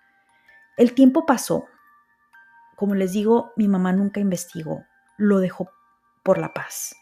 El 0.77 0.93
tiempo 0.93 1.25
pasó. 1.25 1.65
Como 2.75 2.95
les 2.95 3.11
digo, 3.11 3.51
mi 3.57 3.67
mamá 3.67 3.91
nunca 3.91 4.21
investigó, 4.21 4.85
lo 5.17 5.39
dejó 5.39 5.69
por 6.23 6.37
la 6.37 6.53
paz. 6.53 6.95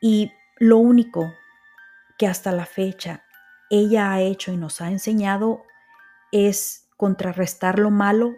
Y 0.00 0.32
lo 0.58 0.78
único 0.78 1.32
que 2.18 2.26
hasta 2.26 2.52
la 2.52 2.66
fecha 2.66 3.24
ella 3.70 4.12
ha 4.12 4.20
hecho 4.20 4.52
y 4.52 4.56
nos 4.56 4.80
ha 4.80 4.90
enseñado 4.90 5.64
es 6.32 6.88
contrarrestar 6.96 7.78
lo 7.78 7.90
malo 7.90 8.34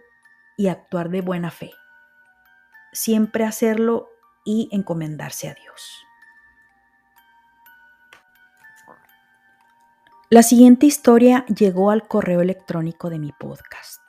y 0.57 0.69
actuar 0.69 1.11
de 1.11 1.21
buena 1.21 1.51
fe. 1.51 1.71
Siempre 2.93 3.45
hacerlo 3.45 4.09
y 4.45 4.69
encomendarse 4.73 5.49
a 5.49 5.55
Dios. 5.55 6.05
La 10.31 10.43
siguiente 10.43 10.85
historia 10.85 11.47
llegó 11.47 11.91
al 11.91 12.07
correo 12.07 12.43
electrónico 12.43 13.09
de 13.09 13.19
mi 13.19 13.33
podcast, 13.33 14.03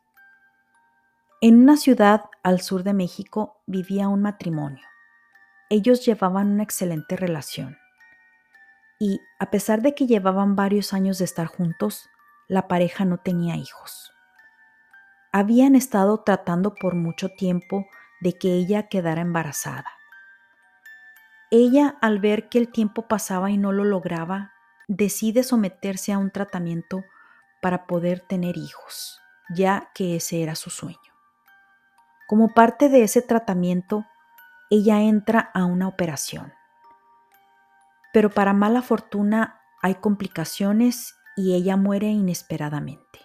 En 1.40 1.62
una 1.62 1.78
ciudad 1.78 2.26
al 2.42 2.60
sur 2.60 2.82
de 2.82 2.92
México 2.92 3.62
vivía 3.66 4.08
un 4.08 4.20
matrimonio 4.20 4.89
ellos 5.70 6.04
llevaban 6.04 6.48
una 6.48 6.64
excelente 6.64 7.16
relación. 7.16 7.78
Y 8.98 9.20
a 9.38 9.50
pesar 9.50 9.80
de 9.80 9.94
que 9.94 10.06
llevaban 10.06 10.56
varios 10.56 10.92
años 10.92 11.18
de 11.18 11.24
estar 11.24 11.46
juntos, 11.46 12.10
la 12.48 12.68
pareja 12.68 13.04
no 13.04 13.18
tenía 13.18 13.56
hijos. 13.56 14.12
Habían 15.32 15.76
estado 15.76 16.22
tratando 16.22 16.74
por 16.74 16.96
mucho 16.96 17.30
tiempo 17.30 17.86
de 18.20 18.36
que 18.36 18.52
ella 18.52 18.88
quedara 18.88 19.22
embarazada. 19.22 19.86
Ella, 21.52 21.96
al 22.00 22.18
ver 22.18 22.48
que 22.48 22.58
el 22.58 22.70
tiempo 22.70 23.06
pasaba 23.08 23.50
y 23.50 23.56
no 23.56 23.72
lo 23.72 23.84
lograba, 23.84 24.52
decide 24.88 25.44
someterse 25.44 26.12
a 26.12 26.18
un 26.18 26.30
tratamiento 26.30 27.04
para 27.62 27.86
poder 27.86 28.20
tener 28.20 28.56
hijos, 28.56 29.20
ya 29.54 29.90
que 29.94 30.16
ese 30.16 30.42
era 30.42 30.56
su 30.56 30.70
sueño. 30.70 30.98
Como 32.28 32.54
parte 32.54 32.88
de 32.88 33.04
ese 33.04 33.22
tratamiento, 33.22 34.04
ella 34.70 35.02
entra 35.02 35.50
a 35.52 35.64
una 35.64 35.88
operación. 35.88 36.52
Pero 38.12 38.30
para 38.30 38.52
mala 38.52 38.82
fortuna 38.82 39.60
hay 39.82 39.96
complicaciones 39.96 41.16
y 41.36 41.54
ella 41.54 41.76
muere 41.76 42.06
inesperadamente. 42.06 43.20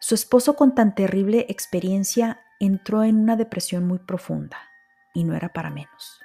Su 0.00 0.14
esposo 0.14 0.56
con 0.56 0.74
tan 0.74 0.94
terrible 0.94 1.46
experiencia 1.48 2.40
entró 2.60 3.04
en 3.04 3.18
una 3.18 3.36
depresión 3.36 3.86
muy 3.86 3.98
profunda 3.98 4.58
y 5.12 5.24
no 5.24 5.34
era 5.34 5.52
para 5.52 5.70
menos. 5.70 6.20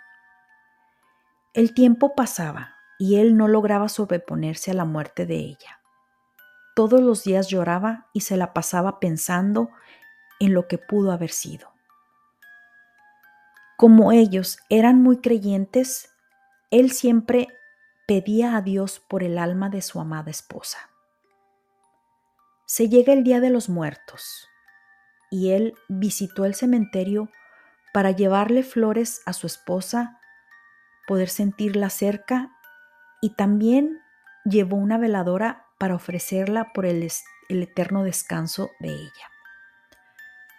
El 1.53 1.73
tiempo 1.73 2.15
pasaba 2.15 2.75
y 2.97 3.17
él 3.17 3.35
no 3.35 3.47
lograba 3.47 3.89
sobreponerse 3.89 4.71
a 4.71 4.75
la 4.75 4.85
muerte 4.85 5.25
de 5.25 5.35
ella. 5.35 5.81
Todos 6.75 7.01
los 7.01 7.23
días 7.23 7.49
lloraba 7.49 8.07
y 8.13 8.21
se 8.21 8.37
la 8.37 8.53
pasaba 8.53 8.99
pensando 8.99 9.69
en 10.39 10.53
lo 10.53 10.67
que 10.67 10.77
pudo 10.77 11.11
haber 11.11 11.31
sido. 11.31 11.72
Como 13.77 14.11
ellos 14.11 14.59
eran 14.69 15.01
muy 15.01 15.17
creyentes, 15.17 16.09
él 16.69 16.91
siempre 16.91 17.47
pedía 18.07 18.55
a 18.55 18.61
Dios 18.61 18.99
por 18.99 19.23
el 19.23 19.37
alma 19.37 19.69
de 19.69 19.81
su 19.81 19.99
amada 19.99 20.29
esposa. 20.29 20.89
Se 22.65 22.89
llega 22.89 23.13
el 23.13 23.23
Día 23.23 23.39
de 23.39 23.49
los 23.49 23.69
Muertos 23.69 24.47
y 25.29 25.51
él 25.51 25.73
visitó 25.89 26.45
el 26.45 26.55
cementerio 26.55 27.29
para 27.93 28.11
llevarle 28.11 28.63
flores 28.63 29.21
a 29.25 29.33
su 29.33 29.47
esposa, 29.47 30.19
poder 31.07 31.29
sentirla 31.29 31.89
cerca 31.89 32.51
y 33.21 33.35
también 33.35 33.99
llevó 34.45 34.77
una 34.77 34.97
veladora 34.97 35.65
para 35.79 35.95
ofrecerla 35.95 36.71
por 36.73 36.85
el, 36.85 37.07
el 37.49 37.63
eterno 37.63 38.03
descanso 38.03 38.69
de 38.79 38.89
ella. 38.89 39.31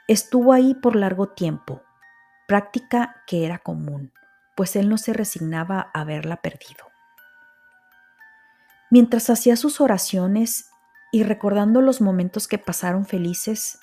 Estuvo 0.09 0.53
ahí 0.53 0.74
por 0.74 0.96
largo 0.96 1.29
tiempo, 1.29 1.83
práctica 2.46 3.22
que 3.26 3.44
era 3.44 3.59
común, 3.59 4.12
pues 4.54 4.76
él 4.76 4.88
no 4.88 4.98
se 4.98 5.12
resignaba 5.12 5.90
a 5.92 6.00
haberla 6.00 6.37
perdido. 6.37 6.87
Mientras 8.90 9.30
hacía 9.30 9.57
sus 9.57 9.80
oraciones 9.80 10.70
y 11.11 11.22
recordando 11.24 11.80
los 11.80 12.00
momentos 12.00 12.46
que 12.46 12.59
pasaron 12.59 13.07
felices, 13.07 13.80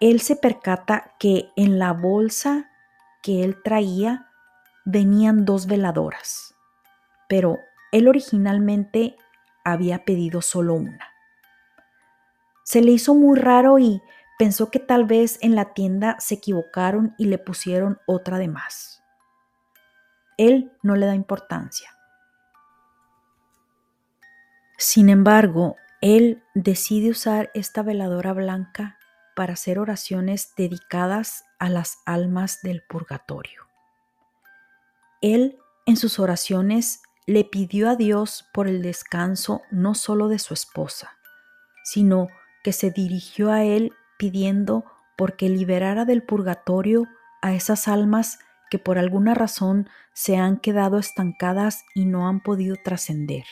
él 0.00 0.20
se 0.20 0.36
percata 0.36 1.14
que 1.18 1.50
en 1.56 1.78
la 1.78 1.92
bolsa 1.92 2.70
que 3.22 3.44
él 3.44 3.62
traía 3.62 4.28
venían 4.84 5.44
dos 5.44 5.66
veladoras, 5.66 6.54
pero 7.28 7.58
él 7.92 8.08
originalmente 8.08 9.16
había 9.64 10.04
pedido 10.04 10.40
solo 10.40 10.74
una. 10.74 11.08
Se 12.64 12.80
le 12.80 12.92
hizo 12.92 13.14
muy 13.14 13.38
raro 13.38 13.78
y 13.78 14.02
pensó 14.38 14.70
que 14.70 14.78
tal 14.78 15.04
vez 15.04 15.38
en 15.42 15.54
la 15.54 15.74
tienda 15.74 16.16
se 16.20 16.36
equivocaron 16.36 17.14
y 17.18 17.26
le 17.26 17.38
pusieron 17.38 17.98
otra 18.06 18.38
de 18.38 18.48
más. 18.48 19.02
Él 20.36 20.72
no 20.82 20.94
le 20.94 21.06
da 21.06 21.14
importancia. 21.14 21.90
Sin 24.78 25.08
embargo, 25.08 25.76
él 26.00 26.44
decide 26.54 27.10
usar 27.10 27.50
esta 27.52 27.82
veladora 27.82 28.32
blanca 28.32 28.98
para 29.34 29.54
hacer 29.54 29.80
oraciones 29.80 30.52
dedicadas 30.56 31.44
a 31.58 31.68
las 31.68 31.98
almas 32.06 32.60
del 32.62 32.82
purgatorio. 32.88 33.66
Él 35.20 35.58
en 35.86 35.96
sus 35.96 36.20
oraciones 36.20 37.02
le 37.26 37.44
pidió 37.44 37.90
a 37.90 37.96
Dios 37.96 38.48
por 38.52 38.68
el 38.68 38.82
descanso 38.82 39.62
no 39.72 39.94
solo 39.94 40.28
de 40.28 40.38
su 40.38 40.54
esposa, 40.54 41.18
sino 41.82 42.28
que 42.62 42.72
se 42.72 42.90
dirigió 42.92 43.50
a 43.50 43.64
él 43.64 43.92
pidiendo 44.18 44.84
porque 45.16 45.48
liberara 45.48 46.04
del 46.04 46.22
purgatorio 46.22 47.08
a 47.40 47.54
esas 47.54 47.88
almas 47.88 48.38
que 48.70 48.78
por 48.78 48.98
alguna 48.98 49.34
razón 49.34 49.88
se 50.12 50.36
han 50.36 50.58
quedado 50.58 50.98
estancadas 50.98 51.84
y 51.94 52.04
no 52.04 52.28
han 52.28 52.40
podido 52.40 52.76
trascender. 52.84 53.44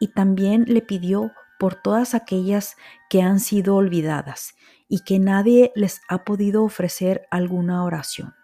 Y 0.00 0.08
también 0.08 0.64
le 0.66 0.82
pidió 0.82 1.32
por 1.58 1.76
todas 1.76 2.14
aquellas 2.14 2.76
que 3.08 3.22
han 3.22 3.40
sido 3.40 3.76
olvidadas 3.76 4.54
y 4.88 5.00
que 5.00 5.18
nadie 5.18 5.72
les 5.74 6.02
ha 6.08 6.24
podido 6.24 6.64
ofrecer 6.64 7.26
alguna 7.30 7.84
oración. 7.84 8.34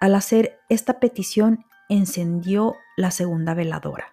Al 0.00 0.14
hacer 0.14 0.58
esta 0.68 0.98
petición, 1.00 1.64
encendió 1.88 2.76
la 2.96 3.10
segunda 3.10 3.54
veladora. 3.54 4.06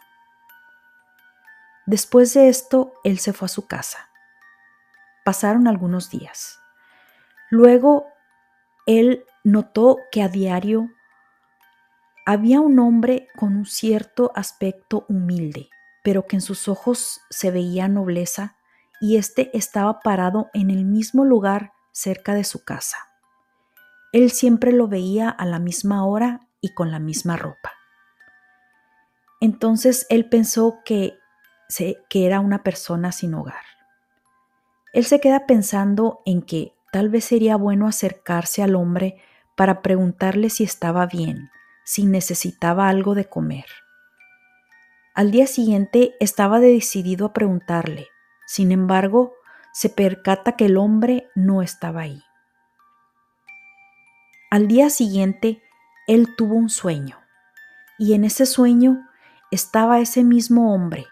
Después 1.85 2.33
de 2.33 2.49
esto, 2.49 2.93
él 3.03 3.19
se 3.19 3.33
fue 3.33 3.47
a 3.47 3.49
su 3.49 3.65
casa. 3.67 4.10
Pasaron 5.23 5.67
algunos 5.67 6.09
días. 6.09 6.59
Luego, 7.49 8.07
él 8.85 9.25
notó 9.43 9.97
que 10.11 10.23
a 10.23 10.27
diario 10.27 10.89
había 12.25 12.61
un 12.61 12.79
hombre 12.79 13.27
con 13.35 13.55
un 13.55 13.65
cierto 13.65 14.31
aspecto 14.35 15.05
humilde, 15.09 15.69
pero 16.03 16.27
que 16.27 16.37
en 16.37 16.41
sus 16.41 16.67
ojos 16.67 17.21
se 17.29 17.51
veía 17.51 17.87
nobleza, 17.87 18.55
y 18.99 19.17
éste 19.17 19.49
estaba 19.57 19.99
parado 19.99 20.49
en 20.53 20.69
el 20.69 20.85
mismo 20.85 21.25
lugar 21.25 21.73
cerca 21.91 22.35
de 22.35 22.43
su 22.43 22.63
casa. 22.63 22.97
Él 24.13 24.29
siempre 24.31 24.71
lo 24.71 24.87
veía 24.87 25.29
a 25.29 25.45
la 25.45 25.57
misma 25.57 26.05
hora 26.05 26.47
y 26.61 26.73
con 26.73 26.91
la 26.91 26.99
misma 26.99 27.35
ropa. 27.35 27.71
Entonces 29.39 30.05
él 30.09 30.29
pensó 30.29 30.81
que, 30.85 31.17
que 32.09 32.25
era 32.27 32.39
una 32.39 32.61
persona 32.61 33.11
sin 33.11 33.33
hogar. 33.33 33.70
Él 34.93 35.05
se 35.05 35.19
queda 35.19 35.45
pensando 35.45 36.21
en 36.25 36.41
que 36.41 36.73
tal 36.91 37.09
vez 37.09 37.25
sería 37.25 37.55
bueno 37.55 37.87
acercarse 37.87 38.61
al 38.61 38.75
hombre 38.75 39.17
para 39.55 39.81
preguntarle 39.81 40.49
si 40.49 40.63
estaba 40.63 41.05
bien, 41.05 41.49
si 41.85 42.05
necesitaba 42.05 42.89
algo 42.89 43.15
de 43.15 43.25
comer. 43.25 43.65
Al 45.13 45.31
día 45.31 45.47
siguiente 45.47 46.15
estaba 46.19 46.59
decidido 46.59 47.27
a 47.27 47.33
preguntarle, 47.33 48.07
sin 48.47 48.71
embargo, 48.71 49.33
se 49.73 49.89
percata 49.89 50.53
que 50.57 50.65
el 50.65 50.77
hombre 50.77 51.29
no 51.35 51.61
estaba 51.61 52.01
ahí. 52.01 52.23
Al 54.49 54.67
día 54.67 54.89
siguiente, 54.89 55.61
él 56.07 56.35
tuvo 56.35 56.55
un 56.55 56.69
sueño, 56.69 57.17
y 57.97 58.13
en 58.13 58.25
ese 58.25 58.45
sueño 58.45 59.07
estaba 59.51 59.99
ese 59.99 60.23
mismo 60.23 60.73
hombre, 60.73 61.07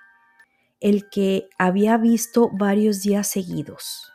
el 0.80 1.10
que 1.10 1.50
había 1.58 1.98
visto 1.98 2.50
varios 2.54 3.02
días 3.02 3.28
seguidos. 3.28 4.13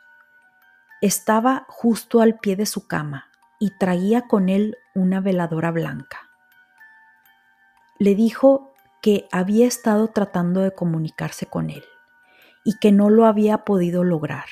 Estaba 1.02 1.66
justo 1.68 2.20
al 2.20 2.38
pie 2.38 2.56
de 2.56 2.66
su 2.66 2.86
cama 2.86 3.26
y 3.60 3.76
traía 3.78 4.22
con 4.22 4.48
él 4.48 4.76
una 4.94 5.20
veladora 5.20 5.70
blanca. 5.70 6.30
Le 7.98 8.14
dijo 8.14 8.74
que 9.02 9.28
había 9.30 9.66
estado 9.66 10.08
tratando 10.08 10.60
de 10.62 10.74
comunicarse 10.74 11.46
con 11.46 11.68
él 11.70 11.84
y 12.64 12.78
que 12.78 12.90
no 12.90 13.10
lo 13.10 13.26
había 13.26 13.58
podido 13.64 14.02
lograr. 14.02 14.46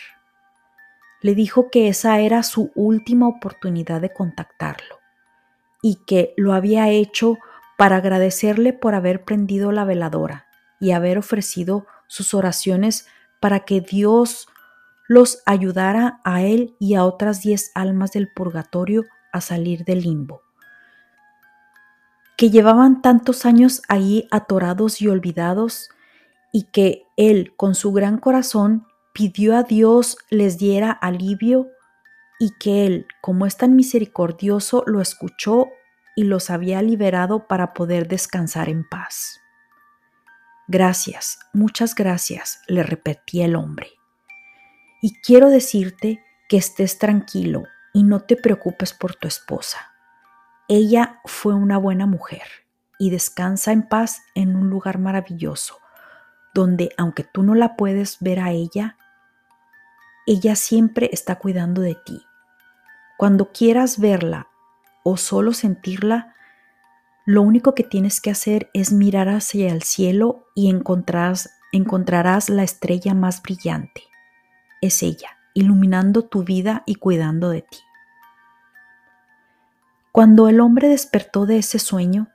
Le 1.23 1.35
dijo 1.35 1.71
que 1.71 1.89
esa 1.89 2.21
era 2.21 2.43
su 2.43 2.71
última 2.75 3.29
oportunidad 3.29 4.01
de 4.01 4.13
contactarlo 4.13 4.99
y 5.81 6.05
que 6.05 6.35
lo 6.37 6.53
había 6.53 6.91
hecho 6.91 7.39
para 7.79 7.97
agradecerle 7.97 8.73
por 8.73 8.95
haber 8.95 9.25
prendido 9.25 9.73
la 9.73 9.85
veladora 9.85 10.47
y 10.79 10.93
haber 10.93 11.17
ofrecido 11.17 11.87
sus 12.13 12.35
oraciones 12.35 13.07
para 13.41 13.61
que 13.61 13.81
Dios 13.81 14.47
los 15.09 15.43
ayudara 15.47 16.21
a 16.25 16.43
él 16.43 16.77
y 16.79 16.95
a 16.95 17.07
otras 17.07 17.41
diez 17.41 17.73
almas 17.75 18.13
del 18.13 18.31
purgatorio 18.31 19.05
a 19.33 19.41
salir 19.41 19.87
del 19.87 20.03
limbo, 20.03 20.43
que 22.37 22.51
llevaban 22.51 23.01
tantos 23.01 23.47
años 23.47 23.81
ahí 23.89 24.29
atorados 24.31 25.01
y 25.01 25.09
olvidados 25.09 25.89
y 26.53 26.65
que 26.65 27.05
él 27.17 27.55
con 27.57 27.75
su 27.75 27.93
gran 27.93 28.19
corazón 28.19 28.87
pidió 29.15 29.57
a 29.57 29.63
Dios 29.63 30.19
les 30.29 30.59
diera 30.59 30.91
alivio 30.91 31.69
y 32.39 32.51
que 32.61 32.85
él, 32.85 33.07
como 33.23 33.47
es 33.47 33.57
tan 33.57 33.75
misericordioso, 33.75 34.85
lo 34.87 35.01
escuchó 35.01 35.69
y 36.15 36.25
los 36.25 36.51
había 36.51 36.83
liberado 36.83 37.47
para 37.47 37.73
poder 37.73 38.07
descansar 38.07 38.69
en 38.69 38.87
paz. 38.87 39.42
Gracias, 40.69 41.39
muchas 41.53 41.95
gracias, 41.95 42.61
le 42.69 42.83
repetía 42.83 43.47
el 43.47 43.57
hombre. 43.57 43.91
Y 45.01 45.21
quiero 45.21 45.51
decirte 45.51 46.23
que 46.49 46.57
estés 46.57 46.99
tranquilo 46.99 47.65
y 47.93 48.05
no 48.05 48.21
te 48.21 48.37
preocupes 48.37 48.93
por 48.93 49.15
tu 49.15 49.27
esposa. 49.27 49.93
Ella 50.69 51.21
fue 51.25 51.55
una 51.55 51.79
buena 51.79 52.07
mujer 52.07 52.47
y 52.99 53.11
descansa 53.11 53.73
en 53.73 53.83
paz 53.83 54.23
en 54.35 54.55
un 54.55 54.71
lugar 54.71 54.99
maravilloso, 54.99 55.79
donde 56.55 56.91
aunque 56.97 57.25
tú 57.25 57.43
no 57.43 57.55
la 57.55 57.77
puedes 57.77 58.19
ver 58.21 58.39
a 58.39 58.53
ella, 58.53 58.97
ella 60.27 60.55
siempre 60.55 61.11
está 61.13 61.37
cuidando 61.37 61.83
de 61.83 61.97
ti. 61.97 62.23
Cuando 63.19 63.51
quieras 63.51 63.99
verla 63.99 64.49
o 65.03 65.17
solo 65.17 65.53
sentirla, 65.53 66.35
lo 67.25 67.43
único 67.43 67.75
que 67.75 67.85
tienes 67.85 68.21
que 68.21 68.31
hacer 68.31 68.71
es 68.75 68.93
mirar 68.93 69.29
hacia 69.29 69.73
el 69.73 69.83
cielo 69.83 70.49
y 70.55 70.69
encontrarás, 70.71 71.51
encontrarás 71.71 72.49
la 72.49 72.65
estrella 72.65 73.15
más 73.15 73.43
brillante. 73.43 74.03
Es 74.81 75.03
ella, 75.03 75.31
iluminando 75.55 76.23
tu 76.23 76.43
vida 76.43 76.83
y 76.85 76.97
cuidando 76.97 77.51
de 77.51 77.63
ti. 77.63 77.79
Cuando 80.11 80.49
el 80.49 80.61
hombre 80.61 80.89
despertó 80.89 81.47
de 81.47 81.59
ese 81.59 81.79
sueño, 81.79 82.29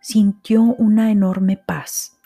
sintió 0.00 0.62
una 0.62 1.10
enorme 1.10 1.56
paz. 1.56 2.18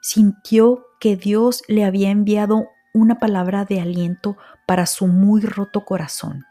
Sintió 0.00 0.86
que 0.98 1.16
Dios 1.16 1.62
le 1.68 1.84
había 1.84 2.10
enviado 2.10 2.68
una 2.92 3.18
palabra 3.18 3.64
de 3.64 3.80
aliento 3.80 4.36
para 4.66 4.86
su 4.86 5.06
muy 5.06 5.42
roto 5.42 5.84
corazón. 5.84 6.46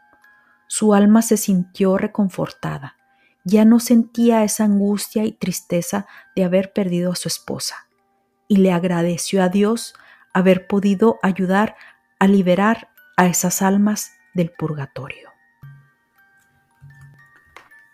Su 0.68 0.94
alma 0.94 1.20
se 1.20 1.36
sintió 1.36 1.98
reconfortada. 1.98 2.96
Ya 3.50 3.64
no 3.64 3.80
sentía 3.80 4.44
esa 4.44 4.62
angustia 4.62 5.24
y 5.24 5.32
tristeza 5.32 6.06
de 6.36 6.44
haber 6.44 6.72
perdido 6.72 7.10
a 7.10 7.16
su 7.16 7.26
esposa. 7.26 7.88
Y 8.46 8.58
le 8.58 8.70
agradeció 8.70 9.42
a 9.42 9.48
Dios 9.48 9.94
haber 10.32 10.68
podido 10.68 11.18
ayudar 11.20 11.74
a 12.20 12.28
liberar 12.28 12.90
a 13.16 13.26
esas 13.26 13.60
almas 13.60 14.12
del 14.34 14.52
purgatorio. 14.56 15.30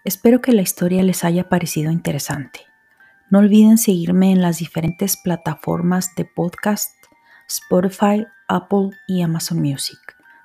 Espero 0.04 0.42
que 0.42 0.52
la 0.52 0.60
historia 0.60 1.02
les 1.02 1.24
haya 1.24 1.48
parecido 1.48 1.90
interesante. 1.90 2.60
No 3.30 3.38
olviden 3.38 3.78
seguirme 3.78 4.32
en 4.32 4.42
las 4.42 4.58
diferentes 4.58 5.16
plataformas 5.16 6.14
de 6.16 6.26
podcast, 6.26 6.92
Spotify, 7.48 8.26
Apple 8.46 8.90
y 9.08 9.22
Amazon 9.22 9.62
Music, 9.62 9.98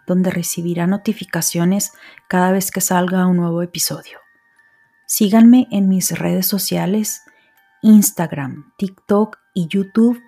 donde 0.07 0.31
recibirá 0.31 0.87
notificaciones 0.87 1.91
cada 2.29 2.53
vez 2.53 2.71
que 2.71 2.79
salga 2.79 3.27
un 3.27 3.35
nuevo 3.35 3.61
episodio. 3.61 4.20
Síganme 5.13 5.67
en 5.71 5.89
mis 5.89 6.17
redes 6.17 6.47
sociales, 6.47 7.23
Instagram, 7.81 8.71
TikTok 8.77 9.39
y 9.53 9.67
YouTube 9.67 10.23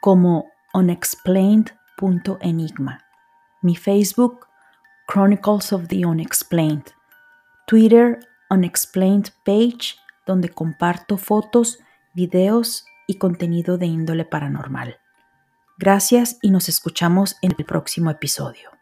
como 0.00 0.46
unexplained.enigma. 0.72 3.04
Mi 3.60 3.74
Facebook, 3.74 4.46
Chronicles 5.12 5.72
of 5.72 5.88
the 5.88 6.06
Unexplained. 6.06 6.92
Twitter, 7.66 8.20
Unexplained 8.50 9.30
Page, 9.44 9.96
donde 10.24 10.50
comparto 10.50 11.18
fotos, 11.18 11.80
videos 12.14 12.84
y 13.08 13.18
contenido 13.18 13.78
de 13.78 13.86
índole 13.86 14.24
paranormal. 14.24 15.00
Gracias 15.76 16.38
y 16.40 16.52
nos 16.52 16.68
escuchamos 16.68 17.34
en 17.42 17.56
el 17.58 17.64
próximo 17.64 18.12
episodio. 18.12 18.79